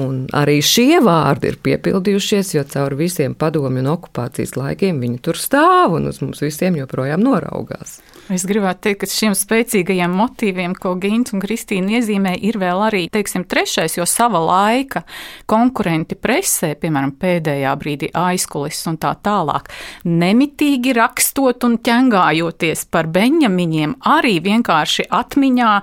Un 0.00 0.22
arī 0.36 0.60
šie 0.64 1.00
vārdi 1.04 1.50
ir 1.50 1.58
piepildījušies, 1.64 2.54
jo 2.54 2.62
cauri 2.70 3.02
visiem 3.02 3.34
padomju 3.38 3.82
un 3.82 3.90
okupācijas 3.92 4.56
laikiem 4.58 5.00
viņi 5.02 5.18
tur 5.24 5.38
stāv 5.38 5.98
un 5.98 6.08
uz 6.10 6.20
mums 6.22 6.40
visiem 6.44 6.78
joprojām 6.78 7.22
noraugās. 7.24 7.98
Es 8.30 8.44
gribētu 8.46 8.84
teikt, 8.86 9.00
ka 9.02 9.08
šiem 9.10 9.34
spēcīgajiem 9.34 10.12
motīviem, 10.14 10.76
ko 10.78 10.94
Gins 11.02 11.34
un 11.34 11.42
Kristīna 11.42 11.98
iezīmē, 11.98 12.36
ir 12.46 12.60
vēl 12.62 12.84
arī 12.86 13.02
teiksim, 13.10 13.42
trešais, 13.50 13.96
jo 13.98 14.06
sava 14.06 14.38
laika 14.44 15.02
konkurenti 15.50 16.14
presē, 16.14 16.76
piemēram, 16.78 17.16
pēdējā 17.18 17.74
brīdī 17.80 18.12
aizkulis 18.14 18.84
un 18.86 19.00
tā 19.02 19.16
tālāk, 19.18 19.72
nemitīgi 20.06 20.94
rakstot 21.00 21.66
un 21.66 21.80
ķengājoties 21.82 22.86
par 22.94 23.10
Benjamiņiem, 23.10 23.98
arī 24.14 24.38
vienkārši 24.46 25.10
atmiņā 25.10 25.74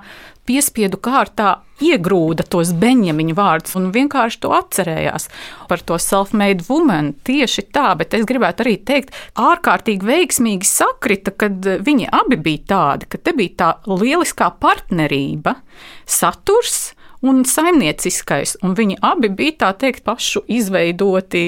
piespiedu 0.48 1.00
kārtā 1.04 1.58
iegrūda 1.84 2.46
tos 2.50 2.72
Benjamina 2.76 3.36
vārdus 3.38 3.76
un 3.78 3.90
vienkārši 3.94 4.40
to 4.42 4.52
atcerējās 4.56 5.28
par 5.70 5.82
to 5.86 5.98
self-made 6.02 6.66
woman. 6.68 7.12
Tieši 7.26 7.68
tā, 7.74 7.92
bet 7.98 8.16
es 8.18 8.26
gribētu 8.28 8.64
arī 8.64 8.76
teikt, 8.88 9.14
ārkārtīgi 9.38 10.08
veiksmīgi 10.08 10.68
sakrita, 10.68 11.34
kad 11.34 11.66
viņi 11.86 12.10
abi 12.14 12.40
bija 12.42 12.64
tādi, 12.74 13.10
ka 13.10 13.20
te 13.20 13.34
bija 13.36 13.56
tā 13.62 13.72
lieliskā 13.90 14.52
partnerība, 14.60 15.58
saturs. 16.06 16.94
Un 17.18 17.40
saimnieciskais, 17.42 18.60
un 18.62 18.76
viņi 18.78 19.00
abi 19.02 19.26
bija 19.34 19.56
tā 19.64 19.72
teikt, 19.80 20.04
pašu 20.06 20.44
izveidoti 20.54 21.40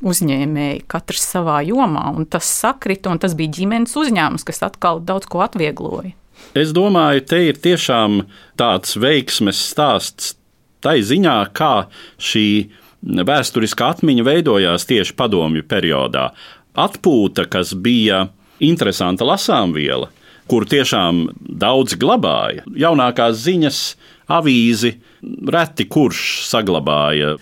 uzņēmēji, 0.00 0.84
katrs 0.88 1.26
savā 1.34 1.58
jomā, 1.68 2.06
un 2.16 2.24
tas 2.24 2.48
sakrita, 2.48 3.12
un 3.12 3.20
tas 3.20 3.36
bija 3.36 3.52
ģimenes 3.58 3.92
uzņēmums, 4.00 4.48
kas 4.48 4.64
atkal 4.64 5.04
daudz 5.04 5.28
ko 5.28 5.44
atviegloja. 5.44 6.14
Es 6.54 6.72
domāju, 6.76 7.24
te 7.26 7.40
ir 7.48 7.58
tiešām 7.58 8.22
tāds 8.60 8.94
veiksmes 9.00 9.58
stāsts 9.72 10.34
tai 10.84 11.00
ziņā, 11.06 11.38
kā 11.56 11.86
šī 12.20 12.48
vēsturiskā 13.04 13.94
atmiņa 13.96 14.26
veidojās 14.26 14.86
tieši 14.88 15.16
padomju 15.16 15.64
periodā. 15.68 16.28
Atpūta, 16.74 17.46
kas 17.50 17.72
bija 17.74 18.26
interesanta 18.64 19.26
lasāmviela, 19.28 20.10
kur 20.50 20.66
tiešām 20.68 21.26
daudz 21.40 21.96
glabāja. 22.00 22.64
Jaunākās 22.76 23.40
ziņas, 23.44 23.80
avīzi, 24.32 24.96
reti 25.52 25.86
kurš 25.90 26.24
saglabāja. 26.48 27.34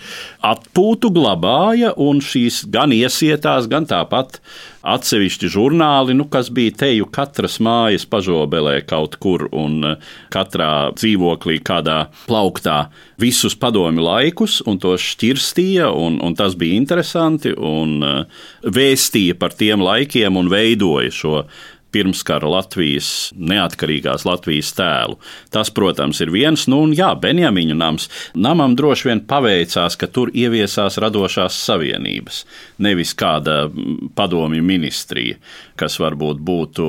Atpūtu 0.43 1.13
glabāja, 1.15 1.93
un 1.97 2.21
šīs 2.25 2.65
gan 2.73 2.95
iesietās, 2.95 3.69
gan 3.71 3.87
tāpat 3.91 4.41
atsevišķi 4.83 5.51
žurnāli, 5.55 6.15
nu, 6.19 6.27
kas 6.31 6.51
bija 6.55 6.75
teju 6.83 7.07
katras 7.15 7.59
mājas 7.63 8.05
pažobelē 8.11 8.81
kaut 8.89 9.15
kur 9.23 9.47
un 9.55 9.79
eh, 9.87 10.09
katrā 10.35 10.91
dzīvoklī, 10.97 11.61
kādā 11.63 11.99
plauktā, 12.27 12.89
visus 13.23 13.55
padomi 13.59 14.03
laikus, 14.03 14.59
un 14.67 14.81
to 14.83 14.97
šķirstīja, 14.99 15.93
un, 15.95 16.19
un 16.25 16.35
tas 16.39 16.57
bija 16.59 16.79
interesanti, 16.81 17.55
un 17.55 18.03
eh, 18.03 18.43
vēstīja 18.67 19.39
par 19.39 19.55
tiem 19.59 19.85
laikiem 19.85 20.39
un 20.39 20.51
veidoja 20.53 21.15
šo 21.15 21.45
pirmskara 21.93 22.49
Latvijas, 22.49 23.33
neatkarīgās 23.37 24.27
Latvijas 24.29 24.73
tēlu. 24.77 25.19
Tas, 25.53 25.71
protams, 25.75 26.21
ir 26.25 26.33
viens, 26.35 26.67
nu, 26.71 26.83
un 26.87 26.95
jā, 26.97 27.13
Benjamīņu 27.21 27.77
nams. 27.79 28.09
Namam 28.35 28.77
droši 28.79 29.11
vien 29.11 29.23
paveicās, 29.29 29.97
ka 30.01 30.09
tur 30.09 30.33
ieviesās 30.35 30.99
radošās 31.03 31.59
savienības, 31.67 32.43
nevis 32.83 33.15
kāda 33.19 33.67
padomju 34.17 34.65
ministrija, 34.65 35.39
kas 35.79 35.99
varbūt 36.03 36.41
būtu 36.43 36.87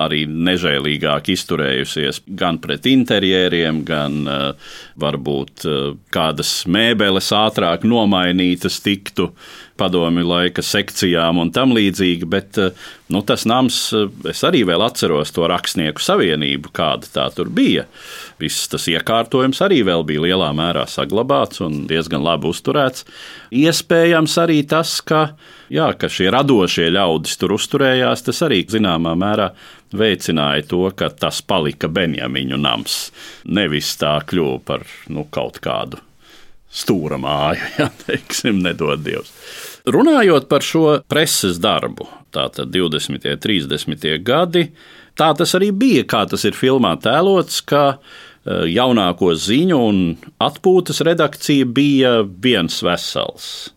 arī 0.00 0.24
nežēlīgāk 0.28 1.32
izturējusies 1.34 2.22
gan 2.38 2.60
pret 2.62 2.88
interjeriem, 2.90 3.82
gan 3.88 4.20
uh, 4.26 4.74
varbūt 5.00 5.66
uh, 5.68 5.78
kādas 6.14 6.52
mēbeles 6.70 7.32
ātrāk 7.36 7.86
nomainītas 7.88 8.80
tiktu 8.84 9.30
padomi 9.78 10.24
laika 10.26 10.62
sekcijām 10.64 11.38
un 11.42 11.52
tam 11.54 11.72
līdzīgi, 11.76 12.26
bet 12.28 12.58
eh, 12.60 12.86
nu, 13.14 13.22
tas 13.26 13.46
nams, 13.48 13.78
eh, 13.96 14.08
es 14.32 14.42
arī 14.46 14.64
vēl 14.68 14.82
atceros 14.84 15.32
to 15.34 15.46
rakstnieku 15.48 16.02
savienību, 16.02 16.72
kāda 16.74 17.10
tā 17.14 17.28
tur 17.34 17.50
bija. 17.54 17.86
Viss 18.42 18.68
tas 18.70 18.86
iekārtojums 18.90 19.62
arī 19.64 19.80
vēl 19.86 20.04
bija 20.08 20.26
lielā 20.26 20.50
mērā 20.56 20.84
saglabāts 20.90 21.62
un 21.64 21.84
diezgan 21.90 22.24
labi 22.24 22.50
uzturēts. 22.52 23.06
Iespējams 23.54 24.36
arī 24.42 24.60
tas, 24.68 24.98
ka, 25.00 25.24
jā, 25.72 25.90
ka 25.98 26.10
šie 26.12 26.30
radošie 26.34 26.90
ļaudis 26.94 27.38
tur 27.40 27.56
uzturējās, 27.58 28.26
tas 28.28 28.42
arī 28.46 28.64
zināmā 28.70 29.14
mērā 29.18 29.52
veicināja 29.94 30.66
to, 30.68 30.84
ka 30.96 31.08
tas 31.10 31.40
palika 31.42 31.88
Benjamiņu 31.88 32.60
nams. 32.60 32.98
Nevis 33.48 33.94
tā 34.00 34.18
kļuva 34.28 34.60
par 34.68 34.86
nu, 35.08 35.24
kaut 35.32 35.62
kādu 35.64 36.02
stūra 36.68 37.18
māju, 37.20 37.64
ja 37.80 37.88
teiksim, 38.04 38.62
nedod 38.64 39.02
Dievs. 39.04 39.32
Runājot 39.88 40.48
par 40.50 40.64
šo 40.64 40.98
preses 41.08 41.56
darbu, 41.64 42.04
tātad 42.34 42.68
20. 42.74 43.24
un 43.32 43.38
30. 43.40 44.08
gadi, 44.20 44.66
tā 45.16 45.30
tas 45.38 45.54
arī 45.56 45.70
bija, 45.72 46.04
kā 46.04 46.26
tas 46.28 46.44
ir 46.44 46.56
filmā 46.56 46.90
tēlots, 47.00 47.62
ka 47.64 47.84
e, 47.94 47.96
jaunāko 48.74 49.32
ziņu 49.32 49.78
un 49.80 50.02
atpūtas 50.44 51.00
redakcija 51.08 51.64
bija 51.64 52.20
viens 52.26 52.82
vesels. 52.84 53.72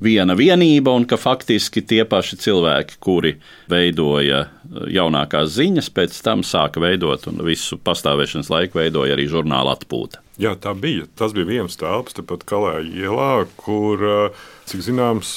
viena 0.00 0.32
vienība 0.32 0.94
un 0.96 1.04
ka 1.04 1.18
faktiski 1.20 1.82
tie 1.84 2.04
paši 2.08 2.38
cilvēki, 2.40 2.94
kuri 3.04 3.34
veidoja 3.68 4.46
jaunākās 4.88 5.50
ziņas, 5.58 5.90
pēc 5.92 6.22
tam 6.24 6.40
sāka 6.46 6.80
veidot 6.80 7.26
un 7.28 7.42
visu 7.44 7.76
pastāvēšanas 7.76 8.48
laiku 8.48 8.78
veidoja 8.78 9.12
arī 9.12 9.26
žurnāla 9.28 9.74
atpūta. 9.76 10.22
Jā, 10.40 10.54
tā 10.56 10.72
bija. 10.72 11.04
Tas 11.20 11.34
bija 11.36 11.44
viens 11.44 11.76
telpas, 11.76 12.16
tepat 12.16 12.46
Kalēja 12.48 12.86
ielā, 13.04 13.44
kur 13.60 14.06
uh, 14.08 14.46
Cik 14.70 14.84
zināms, 14.86 15.32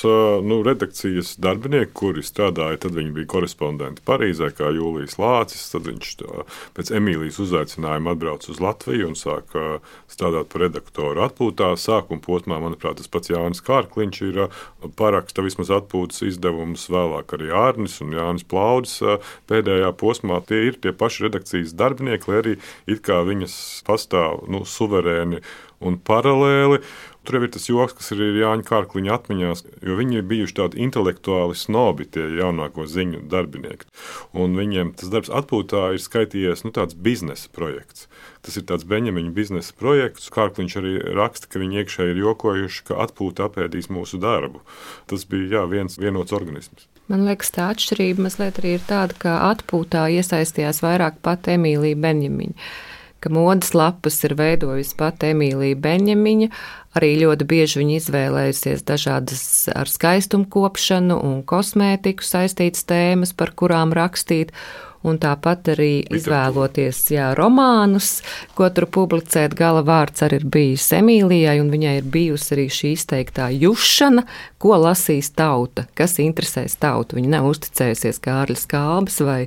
nu, 0.46 0.60
redakcijas 0.62 1.32
darbinieki, 1.42 1.90
kuri 1.98 2.22
strādāja, 2.22 2.78
tad 2.84 2.94
viņi 2.94 3.16
bija 3.16 3.30
korespondenti 3.32 4.04
Parīzē, 4.06 4.52
kā 4.54 4.68
Jūlijas 4.76 5.16
Lācis. 5.18 5.64
Tad 5.72 5.88
viņš 5.90 6.12
pēc 6.78 6.92
Emīlijas 6.94 7.40
uzaicinājuma 7.42 8.14
atbrauca 8.14 8.52
uz 8.54 8.60
Latviju 8.62 9.08
un 9.10 9.18
sāka 9.18 9.80
strādāt 10.14 10.52
par 10.54 10.68
redaktoru 10.68 11.26
atpūtā. 11.26 11.72
Sākuma 11.82 12.22
posmā, 12.22 12.60
manuprāt, 12.62 13.00
tas 13.02 13.10
pats 13.10 13.34
Jānis 13.34 13.64
Kārkliņš 13.66 14.22
ir 14.28 14.40
paraksta 15.02 15.42
vismaz 15.48 15.74
atpūtas 15.80 16.22
izdevums, 16.30 16.86
vēlāk 16.94 17.34
arī 17.34 17.50
Ārnis 17.58 17.98
un 18.06 18.14
Jānis 18.14 18.46
Plaudis. 18.46 19.00
Pēdējā 19.50 19.90
posmā 19.98 20.44
tie 20.46 20.68
ir 20.68 20.78
tie 20.78 20.94
paši 20.94 21.26
redakcijas 21.26 21.74
darbinieki, 21.82 22.30
lai 22.30 22.42
arī 22.44 22.58
it 22.86 23.02
kā 23.02 23.24
viņas 23.26 23.58
pastāv 23.90 24.46
nu, 24.46 24.62
suverēni 24.62 25.42
un 25.84 25.98
paralēli. 25.98 26.84
Tur 27.24 27.38
jau 27.38 27.46
ir 27.46 27.52
tas 27.56 27.70
joks, 27.70 27.94
kas 27.96 28.12
ir 28.12 28.22
Jāņa 28.36 28.66
Kārkliņa 28.68 29.14
atmiņās, 29.16 29.62
jo 29.88 29.96
viņi 29.96 30.18
ir 30.20 30.26
bijuši 30.28 30.56
tādi 30.58 30.82
intelektuāli 30.84 31.56
snobi, 31.56 32.04
tie 32.12 32.26
jaunāko 32.40 32.84
ziņu 32.90 33.22
darbinieki. 33.32 33.88
Un 34.36 34.58
viņiem 34.60 34.92
tas 35.00 35.12
darbs 35.14 35.32
atpūtā 35.32 35.86
ir 35.96 36.04
skaitījies 36.04 36.66
nu, 36.68 36.74
tāds 36.76 36.98
biznesa 37.00 37.48
projekts. 37.56 38.10
Tas 38.44 38.60
ir 38.60 38.66
tāds 38.68 38.84
Benjamīna 38.84 39.32
biznesa 39.36 39.72
projekts. 39.80 40.28
Kārkliņš 40.36 40.76
arī 40.82 40.96
raksta, 41.16 41.48
ka 41.48 41.62
viņi 41.64 41.80
iekšēji 41.84 42.16
ir 42.16 42.20
jokojuši, 42.26 42.84
ka 42.90 43.00
atpūta 43.06 43.48
apēdīs 43.48 43.88
mūsu 43.88 44.20
darbu. 44.20 44.60
Tas 45.08 45.24
bija 45.24 45.62
jā, 45.62 45.68
viens 45.72 45.96
vienots 46.02 46.36
organisms. 46.36 46.90
Man 47.08 47.24
liekas, 47.28 47.54
tā 47.56 47.70
atšķirība 47.72 48.28
mazliet 48.28 48.60
arī 48.60 48.76
ir 48.78 48.84
tāda, 48.90 49.16
ka 49.20 49.38
atpūtā 49.54 50.10
iesaistījās 50.20 50.84
vairāk 50.84 51.24
pat 51.24 51.48
Emīlija 51.56 52.00
Benjamīna 52.04 52.68
ka 53.24 53.32
modes 53.32 53.72
lapas 53.72 54.18
ir 54.28 54.36
veidojusi 54.36 54.98
pati 55.00 55.32
Emīlija 55.32 55.80
Benjamiņa. 55.80 56.50
Arī 56.94 57.16
ļoti 57.24 57.48
bieži 57.50 57.82
viņa 57.82 57.96
izvēlējusies 57.98 58.84
dažādas 58.86 59.44
ar 59.74 59.90
skaistumu 59.90 60.46
kopšanu 60.54 61.18
un 61.26 61.40
kosmētiku 61.50 62.26
saistītas 62.26 62.86
tēmas, 62.90 63.34
par 63.34 63.56
kurām 63.58 63.96
rakstīt 63.98 64.54
un 65.04 65.20
tāpat 65.22 65.74
arī 65.76 65.92
izvēloties 66.14 67.00
jā, 67.14 67.30
romānus, 67.38 68.22
ko 68.58 68.70
tur 68.74 68.88
publicēt. 68.94 69.56
Gala 69.58 69.84
vārds 69.86 70.24
arī 70.26 70.42
ir 70.42 70.48
bijis 70.54 70.88
Emīlijai, 70.98 71.60
un 71.62 71.72
viņai 71.74 71.98
ir 72.00 72.10
bijusi 72.14 72.56
arī 72.56 72.68
šī 72.72 72.94
izteiktā 72.98 73.50
jušana, 73.54 74.26
ko 74.64 74.78
lasīs 74.80 75.34
tauta, 75.36 75.86
kas 75.98 76.16
interesēs 76.24 76.78
tautu. 76.80 77.18
Viņa 77.20 77.34
nav 77.36 77.50
uzticējusies 77.52 78.22
Kārlis 78.24 78.66
Kalbas 78.70 79.20
vai 79.26 79.42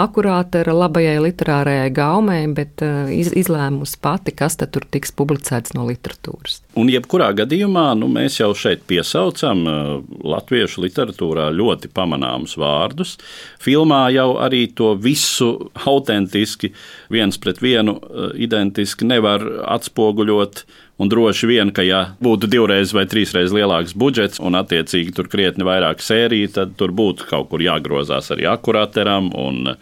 akurāta 0.00 0.62
ar 0.62 0.72
labajai 0.72 1.18
literārajai 1.26 1.90
gaumē, 1.94 2.38
bet 2.56 2.84
uh, 2.84 3.10
iz, 3.12 3.32
izlēmusi 3.36 4.00
pati, 4.02 4.34
kas 4.36 4.56
tad 4.60 4.72
tur 4.72 4.86
tiks 4.88 5.12
publicēts 5.16 5.76
no 5.76 5.84
literatūras. 5.88 6.62
Un 6.80 6.88
jebkurā 6.88 7.28
gadījumā 7.36 7.90
nu, 8.00 8.08
mēs 8.12 8.38
jau 8.40 8.50
šeit 8.56 8.86
piesaucam 8.88 9.62
uh, 9.68 9.92
latviešu 10.24 10.86
literatūrā 10.86 11.50
ļoti 11.52 11.92
pamanāmus 11.92 12.56
vārdus. 12.60 13.18
Filmā 13.62 14.06
jau 14.14 14.30
arī 14.40 14.64
to 14.72 14.94
visu 15.02 15.50
autentiski, 15.86 16.72
viens 17.12 17.38
pret 17.42 17.60
vienu 17.62 17.98
eh, 17.98 18.32
identiski 18.46 19.08
nevar 19.08 19.44
atspoguļot. 19.76 20.64
Un 21.02 21.08
droši 21.10 21.48
vien, 21.48 21.70
ka 21.74 21.82
ja 21.82 22.00
būtu 22.22 22.46
divreiz 22.52 22.92
vai 22.94 23.02
trīsreiz 23.10 23.50
lielāks 23.50 23.94
budžets 23.98 24.38
un 24.38 24.54
attiecīgi 24.54 25.14
tur 25.16 25.26
krietni 25.32 25.64
vairāk 25.66 26.04
sēriju, 26.04 26.50
tad 26.54 26.76
tur 26.78 26.92
būtu 26.94 27.26
kaut 27.30 27.48
kur 27.50 27.64
jāgrozās 27.64 28.28
arī 28.30 28.46
akurāteram 28.46 29.32
un 29.34 29.72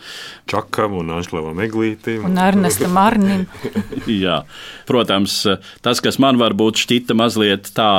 Čakam 0.48 0.96
un 1.02 1.11
Anšlevam 1.18 1.61
Eglītim. 1.66 2.24
Un 2.24 2.40
Ernestam 2.40 2.96
Arnim. 2.96 3.44
Jā, 4.24 4.44
protams, 4.88 5.42
tas, 5.85 6.00
kas 6.00 6.16
man 6.22 6.40
varbūt 6.40 6.87
šķita 6.87 7.18
mazliet 7.18 7.68
tā 7.76 7.92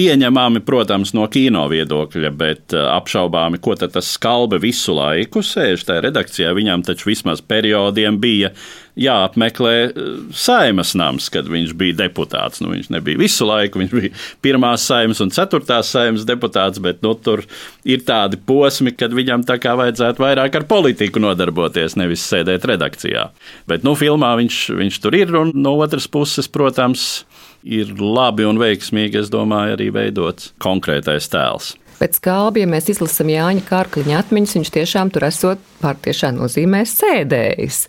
pieņemami, 0.00 0.62
protams, 0.64 1.12
no 1.16 1.26
kino 1.32 1.66
viedokļa, 1.70 2.32
bet 2.36 2.74
eh, 2.76 2.84
apšaubāmi, 2.94 3.60
ko 3.60 3.76
tas 3.80 4.14
skalbe 4.16 4.60
visu 4.62 4.94
laiku 4.96 5.42
sēž 5.44 5.84
tajā 5.88 6.04
redakcijā. 6.06 6.52
Viņam 6.56 6.84
taču 6.86 7.10
vismaz 7.10 7.42
periodiem 7.44 8.16
bija 8.20 8.52
jāapmeklē 9.00 9.74
eh, 9.82 10.08
saimas 10.36 10.94
nams, 10.98 11.28
kad 11.32 11.48
viņš 11.50 11.74
bija 11.76 11.98
deputāts. 12.04 12.62
Nu, 12.64 12.72
viņš 12.72 12.90
nebija 12.94 13.20
visu 13.20 13.48
laiku, 13.48 13.82
viņš 13.82 13.96
bija 13.96 14.12
pirmās 14.44 14.86
saimas 14.88 15.20
un 15.24 15.32
ceturtās 15.34 15.92
saimas 15.92 16.24
deputāts, 16.28 16.80
bet 16.82 17.04
nu, 17.04 17.12
tur 17.14 17.44
ir 17.84 18.04
tādi 18.08 18.40
posmi, 18.40 18.94
kad 18.96 19.12
viņam 19.16 19.44
tā 19.48 19.58
kā 19.60 19.76
vajadzētu 19.80 20.24
vairāk 20.24 20.60
ar 20.62 20.68
politiku 20.70 21.20
nodarboties, 21.22 21.98
nevis 22.00 22.24
sēdēt 22.30 22.64
redakcijā. 22.72 23.28
Bet 23.68 23.84
nu, 23.84 23.96
filmā 23.98 24.32
viņš, 24.40 24.62
viņš 24.80 25.02
tur 25.04 25.18
ir, 25.18 25.36
un 25.44 25.52
no 25.60 25.76
otras 25.84 26.08
puses, 26.10 26.48
protams, 26.48 27.10
ir 27.64 27.92
labi 28.00 28.46
un 28.48 28.60
veiksmīgi, 28.60 29.22
es 29.24 29.30
domāju, 29.32 29.76
arī 29.76 29.90
veidots 29.94 30.52
konkrētais 30.62 31.30
tēls. 31.32 31.74
Pēc 32.00 32.16
skābja, 32.16 32.62
ja 32.64 32.68
mēs 32.70 32.86
izlasām 32.88 33.28
Jāņa 33.28 33.60
Kārkliņa 33.66 34.14
atmiņas, 34.22 34.54
viņš 34.56 34.68
tiešām 34.72 35.10
tur 35.12 35.26
esot 35.26 35.60
pārtiešām 35.82 36.38
nozīmē 36.38 36.80
sēdējis, 36.88 37.80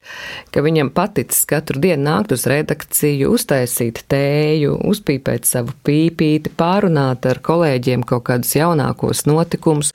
ka 0.51 0.63
viņam 0.65 0.89
paticis 0.91 1.45
katru 1.47 1.79
dienu 1.79 2.03
nākt 2.09 2.33
uz 2.35 2.43
redakciju, 2.51 3.29
uztaisīt 3.37 4.03
tēju, 4.11 4.75
uzpīpēt 4.91 5.47
savu 5.47 5.71
pīpīti, 5.87 6.51
pārunāt 6.59 7.29
ar 7.31 7.39
kolēģiem 7.39 8.03
kaut 8.09 8.27
kādus 8.27 8.51
jaunākos 8.59 9.23
notikumus 9.31 9.93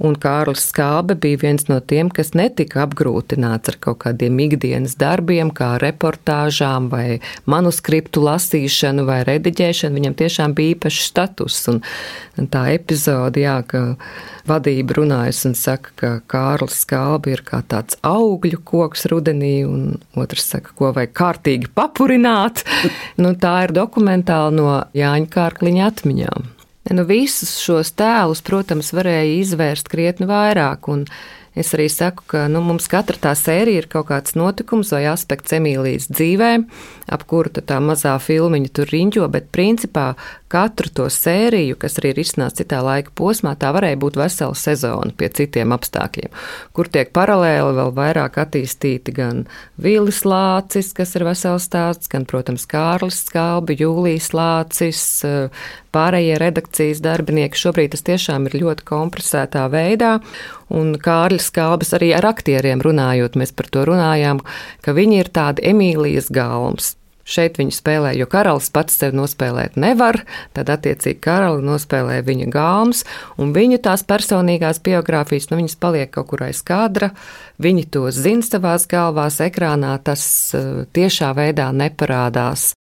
un 0.00 0.16
Kārlis 0.20 0.64
Skābe 0.70 1.14
bija 1.20 1.40
viens 1.44 1.66
no 1.68 1.78
tiem, 1.80 2.10
kas 2.12 2.32
netika 2.38 2.84
apgrūtināts 2.86 3.72
ar 3.72 3.78
kaut 3.84 4.00
kādiem 4.04 4.38
ikdienas 4.46 4.96
darbiem, 5.00 5.52
kā 5.54 5.74
reportāžām 5.82 6.88
vai 6.92 7.20
manuskriptu 7.50 8.22
lasīšanu 8.24 9.04
vai 9.08 9.20
rediģēšanu. 9.28 9.98
Viņam 10.00 10.16
tiešām 10.22 10.56
bija 10.56 10.74
īpašs 10.74 11.08
status, 11.10 11.60
un, 11.72 11.80
tā 12.52 12.66
epizode, 12.74 13.42
jā, 13.44 13.58
ka 13.68 13.82
vadība 14.48 14.96
runājas 15.00 15.44
un 15.48 15.56
saka, 15.58 15.92
ka 16.00 16.12
Kārlis 16.30 16.80
Skābe 16.84 17.34
ir 17.34 17.44
kā 17.46 17.60
tāds 17.68 17.98
augļu 18.06 18.62
koks 18.64 19.06
rudenī, 19.12 19.60
un 19.68 20.00
otrs 20.18 20.48
saka, 20.54 20.72
ko 20.76 20.94
vajag 20.96 21.12
kārtīgi 21.20 21.74
papurināt. 21.76 22.64
nu, 23.22 23.34
tā 23.36 23.58
ir 23.66 23.76
dokumentāli 23.76 24.56
no 24.60 24.80
Jāņa 24.96 25.30
Kārkliņa 25.36 25.92
atmiņām. 25.92 26.48
Nu, 26.88 27.04
visus 27.04 27.58
šos 27.60 27.92
tēlus, 27.92 28.40
protams, 28.40 28.94
varēja 28.96 29.36
izvērst 29.42 29.90
krietni 29.92 30.28
vairāk. 30.30 30.88
Un 30.88 31.04
es 31.60 31.72
arī 31.76 31.86
saku, 31.92 32.24
ka 32.30 32.46
nu, 32.50 32.62
mums 32.64 32.88
katra 32.90 33.18
tā 33.20 33.34
sērija 33.38 33.84
ir 33.84 33.88
kaut 33.90 34.08
kāds 34.10 34.36
notikums 34.38 34.92
vai 34.94 35.04
aspekts 35.10 35.54
Emīlijas 35.56 36.08
dzīvē, 36.10 36.50
ap 37.10 37.24
kuru 37.30 37.52
tā 37.60 37.80
mazā 37.84 38.16
filmiņa 38.22 38.72
tur 38.76 38.90
riņķo, 38.90 39.26
bet 39.32 39.50
principā 39.54 40.12
katru 40.50 40.90
to 40.94 41.06
sēriju, 41.12 41.78
kas 41.78 41.98
arī 42.00 42.14
ir 42.14 42.22
izsnāts 42.24 42.58
citā 42.58 42.80
laika 42.82 43.12
posmā, 43.18 43.54
tā 43.58 43.70
varēja 43.74 44.00
būt 44.02 44.18
vesela 44.18 44.56
sezona 44.58 45.14
pie 45.16 45.30
citiem 45.34 45.74
apstākļiem, 45.76 46.32
kur 46.74 46.90
tiek 46.90 47.12
paralēli 47.14 47.76
vēl 47.78 47.92
vairāk 47.94 48.40
attīstīti 48.42 49.14
gan 49.14 49.44
Vīlis 49.80 50.24
Lācis, 50.26 50.92
kas 50.96 51.14
ir 51.18 51.26
vesels 51.28 51.68
stāsts, 51.70 52.10
gan, 52.10 52.26
protams, 52.28 52.66
Kārlis 52.70 53.22
Skalbi, 53.28 53.78
Jūlijas 53.78 54.32
Lācis, 54.34 55.04
pārējie 55.94 56.38
redakcijas 56.40 57.02
darbinieki. 57.04 57.58
Šobrīd 57.58 57.94
tas 57.94 58.06
tiešām 58.06 58.48
ir 58.50 58.60
ļoti 58.64 58.86
kompresētā 58.90 59.66
veidā, 59.72 60.18
un 60.70 60.94
Kārlis 61.02 61.50
Skalbis 61.50 61.92
arī 61.98 62.12
ar 62.16 62.30
aktieriem 62.30 62.82
runājot, 62.84 63.36
mēs 63.40 63.52
par 63.56 63.68
to 63.72 63.84
runājām, 63.90 64.40
ka 64.84 64.96
viņi 64.96 65.20
ir 65.20 65.30
tādi 65.34 65.66
Emīlijas 65.72 66.30
galms. 66.34 66.94
Šeit 67.30 67.60
viņi 67.60 67.74
spēlē, 67.74 68.10
jo 68.18 68.26
karalis 68.30 68.70
pats 68.74 68.96
sevi 68.98 69.14
nospēlēt 69.18 69.76
nevar, 69.78 70.22
tad 70.56 70.72
attiecīgi 70.72 71.20
karali 71.22 71.62
nospēlē 71.62 72.18
viņa 72.26 72.48
gāmas, 72.50 73.04
un 73.38 73.52
viņu 73.54 73.78
tās 73.84 74.02
personīgās 74.08 74.82
biogrāfijas, 74.82 75.50
nu 75.52 75.60
viņas 75.60 75.78
paliek 75.82 76.10
kaut 76.16 76.32
kur 76.32 76.42
aiz 76.48 76.64
kadra, 76.66 77.12
viņi 77.62 77.86
to 77.94 78.08
zina 78.14 78.42
savās 78.46 78.88
galvās, 78.90 79.38
ekrānā 79.46 79.94
tas 80.02 80.24
eh, 80.58 80.84
tiešā 80.96 81.30
veidā 81.38 81.70
neparādās. 81.76 82.72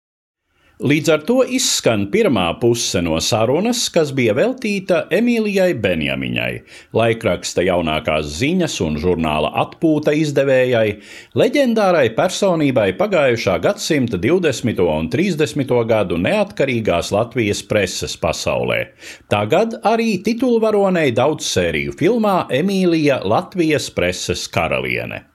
Līdz 0.79 1.09
ar 1.11 1.23
to 1.27 1.41
izskan 1.43 2.05
pirmā 2.07 2.45
puse 2.61 3.01
no 3.03 3.17
sarunas, 3.19 3.81
kas 3.91 4.13
bija 4.15 4.31
veltīta 4.37 5.01
Emīlijai 5.11 5.73
Benjamiņai, 5.75 6.53
laikraksta 6.95 7.65
jaunākās 7.67 8.29
ziņas 8.37 8.77
un 8.85 8.95
žurnāla 9.03 9.49
atpūta 9.59 10.13
izdevējai, 10.15 10.93
leģendārai 11.35 12.05
personībai 12.15 12.93
pagājušā 12.95 13.57
gadsimta 13.65 14.21
20. 14.23 14.79
un 14.85 15.09
30. 15.11 15.73
gadu 15.89 16.15
neatkarīgās 16.23 17.11
Latvijas 17.11 17.59
preses 17.67 18.15
pasaulē. 18.15 18.85
Tagad 19.27 19.81
arī 19.83 20.13
titulvaronei 20.23 21.09
daudzsēriju 21.11 21.99
filmā 21.99 22.45
Emīlija 22.55 23.19
Latvijas 23.27 23.91
preses 23.91 24.47
karaliene. 24.47 25.25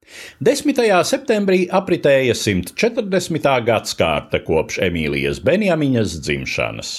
10. 0.45 0.77
septembrī 1.05 1.65
apritēja 1.71 2.35
140. 2.37 3.49
gadsimta 3.67 4.41
kopš 4.45 4.79
Emīlijas 4.89 5.41
Benjamiņas 5.45 6.21
dzimšanas. 6.25 6.95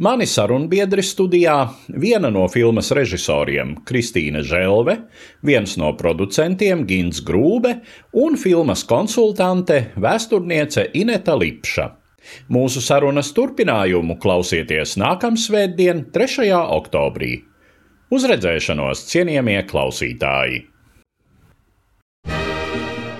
Mani 0.00 0.24
sarunbiedri 0.26 1.02
studijā 1.04 1.56
viena 1.88 2.30
no 2.32 2.46
filmas 2.48 2.88
režisoriem 2.96 3.74
Kristīna 3.88 4.40
Želve, 4.46 4.96
viens 5.44 5.76
no 5.80 5.92
producentiem 5.98 6.86
Gins 6.88 7.20
Grūbe 7.24 7.74
un 8.16 8.38
filmas 8.40 8.86
konsultante 8.88 9.90
vēsturniece 10.00 10.88
Ineta 10.96 11.36
Lipša. 11.36 11.90
Mūsu 12.52 12.80
sarunas 12.84 13.30
turpinājumu 13.36 14.18
klausieties 14.20 14.96
nākamsvētdien, 15.00 16.08
3. 16.16 16.48
oktobrī. 16.80 17.34
Uz 18.08 18.24
redzēšanos, 18.28 19.04
cienījamie 19.12 19.60
klausītāji! 19.68 20.64